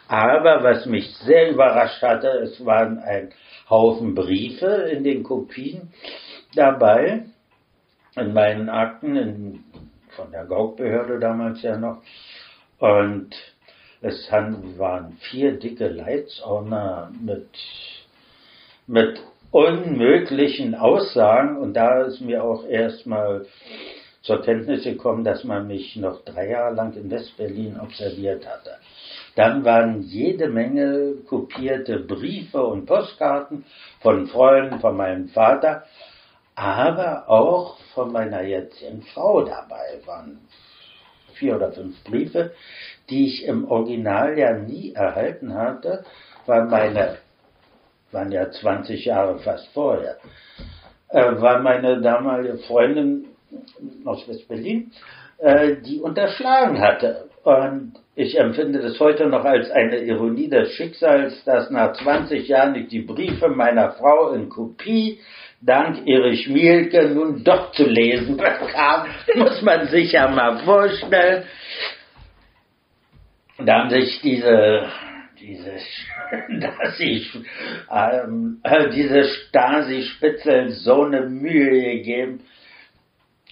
Aber 0.08 0.62
was 0.64 0.86
mich 0.86 1.08
sehr 1.18 1.50
überrascht 1.50 2.02
hatte, 2.02 2.28
es 2.42 2.62
waren 2.64 2.98
ein 2.98 3.30
Haufen 3.70 4.14
Briefe 4.14 4.66
in 4.66 5.04
den 5.04 5.22
Kopien 5.22 5.92
dabei, 6.54 7.24
in 8.16 8.32
meinen 8.32 8.68
Akten, 8.68 9.16
in, 9.16 9.64
von 10.10 10.30
der 10.30 10.44
Gaukbehörde 10.44 11.18
damals 11.18 11.62
ja 11.62 11.76
noch. 11.76 12.02
Und 12.78 13.34
es 14.00 14.30
waren 14.30 15.16
vier 15.30 15.58
dicke 15.58 15.88
Leitsordner 15.88 17.10
mit, 17.20 17.48
mit 18.86 19.20
unmöglichen 19.50 20.74
Aussagen 20.74 21.56
und 21.56 21.74
da 21.74 22.02
ist 22.02 22.20
mir 22.20 22.44
auch 22.44 22.64
erstmal 22.66 23.46
zur 24.22 24.42
Kenntnis 24.42 24.84
gekommen, 24.84 25.24
dass 25.24 25.44
man 25.44 25.66
mich 25.66 25.96
noch 25.96 26.24
drei 26.24 26.50
Jahre 26.50 26.74
lang 26.74 26.94
in 26.94 27.10
Westberlin 27.10 27.80
observiert 27.80 28.46
hatte. 28.46 28.72
Dann 29.36 29.64
waren 29.64 30.02
jede 30.02 30.48
Menge 30.48 31.14
kopierte 31.28 32.00
Briefe 32.00 32.62
und 32.62 32.86
Postkarten 32.86 33.64
von 34.00 34.26
Freunden, 34.26 34.80
von 34.80 34.96
meinem 34.96 35.28
Vater, 35.28 35.84
aber 36.58 37.28
auch 37.28 37.78
von 37.94 38.10
meiner 38.10 38.42
jetzigen 38.42 39.02
Frau 39.02 39.42
dabei 39.42 40.00
waren 40.06 40.40
vier 41.34 41.54
oder 41.54 41.70
fünf 41.70 42.02
Briefe, 42.02 42.52
die 43.08 43.26
ich 43.26 43.44
im 43.46 43.70
Original 43.70 44.36
ja 44.36 44.54
nie 44.54 44.92
erhalten 44.92 45.54
hatte, 45.54 46.04
weil 46.46 46.64
meine 46.64 47.18
waren 48.10 48.32
ja 48.32 48.50
20 48.50 49.04
Jahre 49.04 49.38
fast 49.38 49.68
vorher, 49.68 50.16
äh, 51.10 51.40
war 51.40 51.60
meine 51.60 52.00
damalige 52.00 52.58
Freundin 52.58 53.26
aus 54.04 54.26
West-Berlin, 54.26 54.90
äh, 55.38 55.76
die 55.76 56.00
unterschlagen 56.00 56.80
hatte. 56.80 57.28
Und 57.44 57.92
ich 58.16 58.38
empfinde 58.38 58.80
das 58.80 58.98
heute 58.98 59.26
noch 59.26 59.44
als 59.44 59.70
eine 59.70 59.98
Ironie 59.98 60.48
des 60.48 60.72
Schicksals, 60.72 61.44
dass 61.44 61.70
nach 61.70 61.92
20 61.92 62.48
Jahren 62.48 62.74
ich 62.74 62.88
die 62.88 63.02
Briefe 63.02 63.48
meiner 63.48 63.92
Frau 63.92 64.32
in 64.32 64.48
Kopie 64.48 65.20
dank 65.60 66.06
Erich 66.06 66.48
Mielke 66.48 67.08
nun 67.10 67.44
doch 67.44 67.72
zu 67.72 67.84
lesen 67.84 68.36
bekam. 68.36 69.06
Muss 69.36 69.62
man 69.62 69.88
sich 69.88 70.12
ja 70.12 70.28
mal 70.28 70.58
vorstellen. 70.64 71.44
Da 73.58 73.80
haben 73.80 73.90
sich 73.90 74.20
diese 74.20 74.88
diese 75.40 75.78
Stasi, 76.58 77.26
ähm, 77.90 78.60
äh, 78.64 78.90
diese 78.90 79.24
Stasi-Spitzel 79.24 80.70
so 80.70 81.04
eine 81.04 81.22
Mühe 81.22 81.96
gegeben. 81.96 82.40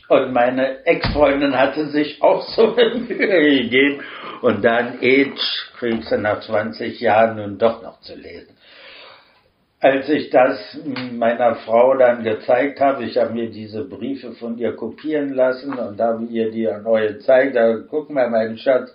Und 0.08 0.32
meine 0.32 0.86
Ex-Freundin 0.86 1.58
hatte 1.58 1.88
sich 1.88 2.22
auch 2.22 2.42
so 2.50 2.76
eine 2.76 2.94
Mühe 2.94 3.62
gegeben. 3.62 4.02
Und 4.40 4.64
dann 4.64 4.98
Age 5.00 5.72
kriegst 5.78 6.10
du 6.10 6.18
nach 6.18 6.40
20 6.40 7.00
Jahren 7.00 7.36
nun 7.36 7.58
doch 7.58 7.82
noch 7.82 8.00
zu 8.00 8.14
lesen. 8.14 8.55
Als 9.80 10.08
ich 10.08 10.30
das 10.30 10.78
meiner 11.12 11.56
Frau 11.56 11.94
dann 11.96 12.24
gezeigt 12.24 12.80
habe, 12.80 13.04
ich 13.04 13.18
habe 13.18 13.34
mir 13.34 13.50
diese 13.50 13.84
Briefe 13.84 14.32
von 14.32 14.56
ihr 14.56 14.74
kopieren 14.74 15.34
lassen 15.34 15.74
und 15.74 16.00
habe 16.00 16.24
ihr 16.24 16.50
die 16.50 16.68
neu 16.82 17.08
gezeigt, 17.08 17.56
da 17.56 17.76
guck 17.88 18.08
mal, 18.08 18.30
mein 18.30 18.56
Schatz, 18.56 18.90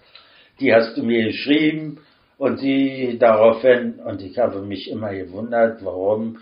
die 0.59 0.73
hast 0.73 0.97
du 0.97 1.03
mir 1.03 1.25
geschrieben 1.25 1.99
und 2.37 2.57
sie 2.57 3.17
daraufhin, 3.19 3.99
und 3.99 4.23
ich 4.23 4.39
habe 4.39 4.61
mich 4.61 4.89
immer 4.89 5.13
gewundert, 5.13 5.85
warum 5.85 6.39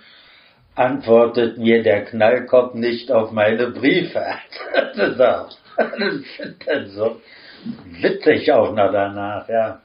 antwortet 0.76 1.58
mir 1.58 1.84
der 1.84 2.06
Knallkopf 2.06 2.74
nicht 2.74 3.12
auf 3.12 3.32
meine 3.32 3.72
Briefe. 3.72 4.24
das 4.96 5.10
ist 5.10 5.22
auch 5.22 5.50
so 6.88 7.22
witzig 8.00 8.52
auch 8.54 8.74
noch 8.74 8.92
danach, 8.92 9.50
ja. 9.50 9.82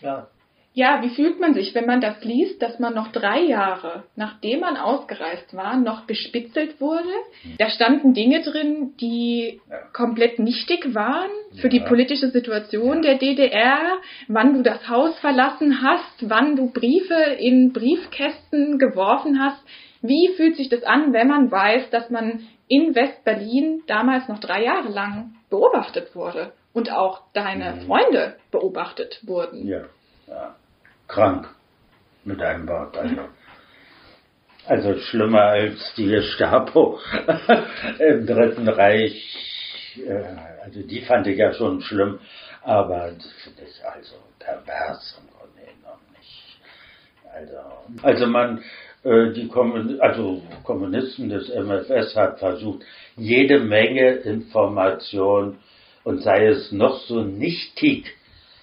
Ja. 0.00 0.28
Ja, 0.72 1.02
wie 1.02 1.10
fühlt 1.10 1.40
man 1.40 1.52
sich, 1.52 1.74
wenn 1.74 1.86
man 1.86 2.00
das 2.00 2.22
liest, 2.22 2.62
dass 2.62 2.78
man 2.78 2.94
noch 2.94 3.10
drei 3.10 3.40
Jahre, 3.40 4.04
nachdem 4.14 4.60
man 4.60 4.76
ausgereist 4.76 5.54
war, 5.56 5.76
noch 5.76 6.02
bespitzelt 6.02 6.80
wurde? 6.80 7.08
Da 7.58 7.68
standen 7.70 8.14
Dinge 8.14 8.40
drin, 8.42 8.94
die 9.00 9.60
komplett 9.92 10.38
nichtig 10.38 10.94
waren 10.94 11.30
für 11.60 11.68
die 11.68 11.80
politische 11.80 12.30
Situation 12.30 13.02
der 13.02 13.18
DDR, 13.18 13.98
wann 14.28 14.54
du 14.54 14.62
das 14.62 14.88
Haus 14.88 15.18
verlassen 15.18 15.82
hast, 15.82 16.30
wann 16.30 16.54
du 16.54 16.70
Briefe 16.70 17.20
in 17.38 17.72
Briefkästen 17.72 18.78
geworfen 18.78 19.42
hast. 19.42 19.60
Wie 20.02 20.28
fühlt 20.36 20.56
sich 20.56 20.68
das 20.68 20.84
an, 20.84 21.12
wenn 21.12 21.26
man 21.26 21.50
weiß, 21.50 21.90
dass 21.90 22.10
man 22.10 22.46
in 22.68 22.94
West-Berlin 22.94 23.82
damals 23.88 24.28
noch 24.28 24.38
drei 24.38 24.62
Jahre 24.62 24.88
lang 24.88 25.34
beobachtet 25.50 26.14
wurde 26.14 26.52
und 26.72 26.92
auch 26.92 27.22
deine 27.32 27.72
mhm. 27.72 27.80
Freunde 27.86 28.36
beobachtet 28.52 29.18
wurden? 29.26 29.66
Ja, 29.66 29.82
ja 30.28 30.54
krank 31.10 31.48
mit 32.24 32.40
einem 32.40 32.66
Bart. 32.66 32.96
Also, 32.96 33.28
also 34.66 34.98
schlimmer 35.00 35.42
als 35.42 35.94
die 35.96 36.06
Gestapo 36.06 36.98
im 37.98 38.26
Dritten 38.26 38.68
Reich. 38.68 39.96
Äh, 39.96 40.36
also 40.62 40.82
die 40.82 41.00
fand 41.02 41.26
ich 41.26 41.38
ja 41.38 41.52
schon 41.52 41.80
schlimm, 41.82 42.20
aber 42.62 43.12
das 43.12 43.32
finde 43.42 43.62
ich 43.62 43.84
also 43.84 44.16
pervers 44.38 45.18
im 45.20 45.28
Grunde 45.36 45.72
genommen 45.72 46.06
nicht. 46.16 46.60
Also, 47.32 48.02
also 48.02 48.26
man, 48.26 48.62
äh, 49.02 49.32
die 49.32 49.48
Kommun 49.48 50.00
also 50.00 50.42
Kommunisten 50.62 51.30
des 51.30 51.48
MFS 51.48 52.14
hat 52.14 52.38
versucht, 52.38 52.84
jede 53.16 53.58
Menge 53.60 54.10
Information 54.10 55.58
und 56.04 56.22
sei 56.22 56.46
es 56.46 56.70
noch 56.70 57.00
so 57.06 57.22
nichtig 57.22 58.14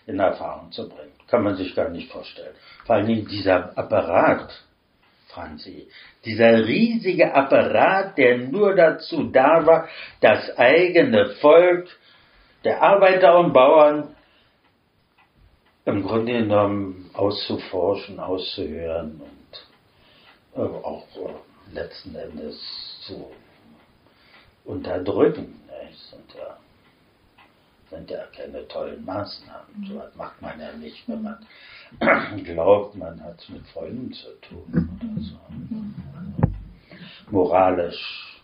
in 0.06 0.20
Erfahrung 0.20 0.72
zu 0.72 0.88
bringen 0.88 1.17
kann 1.28 1.44
man 1.44 1.56
sich 1.56 1.76
gar 1.76 1.90
nicht 1.90 2.12
vorstellen. 2.12 2.56
Vor 2.86 2.96
allem 2.96 3.28
dieser 3.28 3.78
Apparat, 3.78 4.64
Franzi, 5.28 5.88
dieser 6.26 6.66
riesige 6.66 7.34
Apparat, 7.34 8.18
der 8.18 8.38
nur 8.38 8.76
dazu 8.76 9.26
da 9.26 9.66
war, 9.66 9.88
das 10.22 10.58
eigene 10.58 11.30
Volk 11.42 11.88
der 12.64 12.82
Arbeiter 12.82 13.38
und 13.40 13.54
Bauern 13.54 14.16
im 15.86 16.04
Grunde 16.04 16.34
genommen 16.34 17.10
auszuforschen, 17.14 18.20
auszuhören 18.20 19.22
und 19.22 19.68
äh, 20.56 20.60
auch 20.60 21.08
äh, 21.16 21.74
letzten 21.74 22.16
Endes 22.16 22.60
zu 23.06 23.32
unterdrücken. 24.66 25.62
Nicht? 25.84 26.14
Und, 26.14 26.36
ja, 26.36 26.58
sind 27.90 28.10
ja 28.10 28.24
keine 28.36 28.68
tollen 28.68 29.04
Maßnahmen. 29.06 29.68
Mhm. 29.78 29.86
So 29.86 29.96
was 29.98 30.16
macht 30.16 30.42
man 30.42 30.60
ja 30.60 30.72
nicht, 30.74 31.08
wenn 31.08 31.22
man 31.24 31.46
glaubt, 32.44 32.96
man 32.96 33.24
hat 33.24 33.40
es 33.40 33.50
mit 33.50 33.66
Freunden 33.68 34.12
zu 34.12 34.30
tun 34.42 34.90
oder 35.00 35.22
so. 35.22 35.36
Also, 35.48 36.54
moralisch 37.32 38.42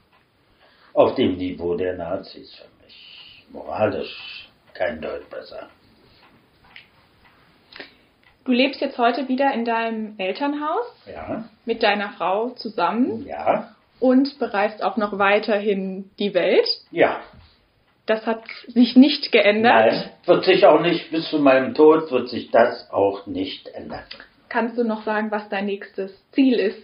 auf 0.93 1.15
dem 1.15 1.37
Niveau 1.37 1.75
der 1.75 1.97
Nazis 1.97 2.53
für 2.55 2.83
mich. 2.83 3.45
Moralisch 3.51 4.49
kein 4.73 5.01
Deut 5.01 5.29
besser. 5.29 5.69
Du 8.45 8.51
lebst 8.51 8.81
jetzt 8.81 8.97
heute 8.97 9.29
wieder 9.29 9.53
in 9.53 9.63
deinem 9.63 10.15
Elternhaus. 10.17 10.85
Ja. 11.05 11.45
Mit 11.65 11.81
deiner 11.81 12.11
Frau 12.11 12.49
zusammen. 12.49 13.25
Ja. 13.25 13.73
Und 13.99 14.37
bereist 14.37 14.83
auch 14.83 14.97
noch 14.97 15.17
weiterhin 15.17 16.11
die 16.19 16.33
Welt. 16.33 16.67
Ja. 16.91 17.21
Das 18.05 18.25
hat 18.25 18.43
sich 18.67 18.95
nicht 18.95 19.31
geändert. 19.31 19.91
Nein, 19.93 20.09
wird 20.25 20.43
sich 20.43 20.65
auch 20.65 20.81
nicht, 20.81 21.09
bis 21.11 21.29
zu 21.29 21.39
meinem 21.39 21.73
Tod 21.73 22.11
wird 22.11 22.29
sich 22.29 22.51
das 22.51 22.89
auch 22.91 23.27
nicht 23.27 23.67
ändern. 23.69 24.03
Kannst 24.49 24.77
du 24.77 24.83
noch 24.83 25.03
sagen, 25.03 25.31
was 25.31 25.47
dein 25.49 25.65
nächstes 25.65 26.11
Ziel 26.31 26.59
ist? 26.59 26.81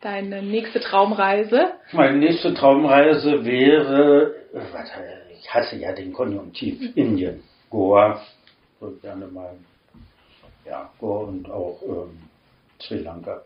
Deine 0.00 0.42
nächste 0.42 0.80
Traumreise? 0.80 1.72
Meine 1.92 2.18
nächste 2.18 2.54
Traumreise 2.54 3.44
wäre, 3.44 4.34
ich 5.38 5.52
hasse 5.52 5.76
ja 5.76 5.92
den 5.92 6.12
Konjunktiv, 6.12 6.80
mhm. 6.80 6.92
Indien, 6.94 7.42
Goa, 7.68 8.20
würde 8.80 8.96
gerne 8.98 9.26
mal, 9.26 9.54
ja, 10.64 10.90
Goa 10.98 11.24
und 11.28 11.50
auch 11.50 11.80
ähm, 11.82 12.18
Sri 12.80 12.98
Lanka. 12.98 13.42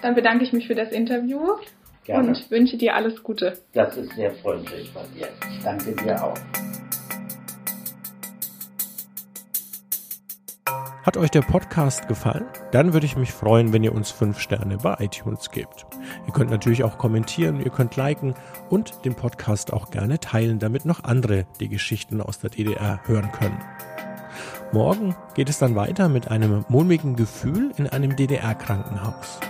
Dann 0.00 0.14
bedanke 0.14 0.44
ich 0.44 0.52
mich 0.52 0.66
für 0.66 0.74
das 0.74 0.90
Interview. 0.90 1.56
Gerne. 2.04 2.28
Und 2.28 2.50
wünsche 2.50 2.76
dir 2.76 2.96
alles 2.96 3.22
Gute. 3.22 3.58
Das 3.72 3.96
ist 3.96 4.14
sehr 4.14 4.32
freundlich 4.32 4.90
von 4.90 5.02
dir. 5.14 5.28
Ich 5.50 5.62
danke 5.62 5.92
dir 5.92 6.22
auch. 6.22 6.34
Hat 11.04 11.16
euch 11.16 11.30
der 11.30 11.42
Podcast 11.42 12.06
gefallen? 12.06 12.46
Dann 12.70 12.92
würde 12.92 13.06
ich 13.06 13.16
mich 13.16 13.32
freuen, 13.32 13.72
wenn 13.72 13.82
ihr 13.82 13.92
uns 13.92 14.10
fünf 14.10 14.38
Sterne 14.38 14.78
bei 14.78 14.94
iTunes 15.00 15.50
gebt. 15.50 15.86
Ihr 16.26 16.32
könnt 16.32 16.50
natürlich 16.50 16.84
auch 16.84 16.96
kommentieren, 16.96 17.60
ihr 17.60 17.70
könnt 17.70 17.96
liken 17.96 18.34
und 18.70 19.04
den 19.04 19.14
Podcast 19.14 19.72
auch 19.72 19.90
gerne 19.90 20.20
teilen, 20.20 20.60
damit 20.60 20.84
noch 20.84 21.02
andere 21.02 21.44
die 21.58 21.68
Geschichten 21.68 22.20
aus 22.20 22.38
der 22.38 22.50
DDR 22.50 23.00
hören 23.04 23.32
können. 23.32 23.58
Morgen 24.72 25.16
geht 25.34 25.48
es 25.48 25.58
dann 25.58 25.74
weiter 25.74 26.08
mit 26.08 26.30
einem 26.30 26.64
mulmigen 26.68 27.16
Gefühl 27.16 27.72
in 27.76 27.88
einem 27.88 28.14
DDR-Krankenhaus. 28.16 29.40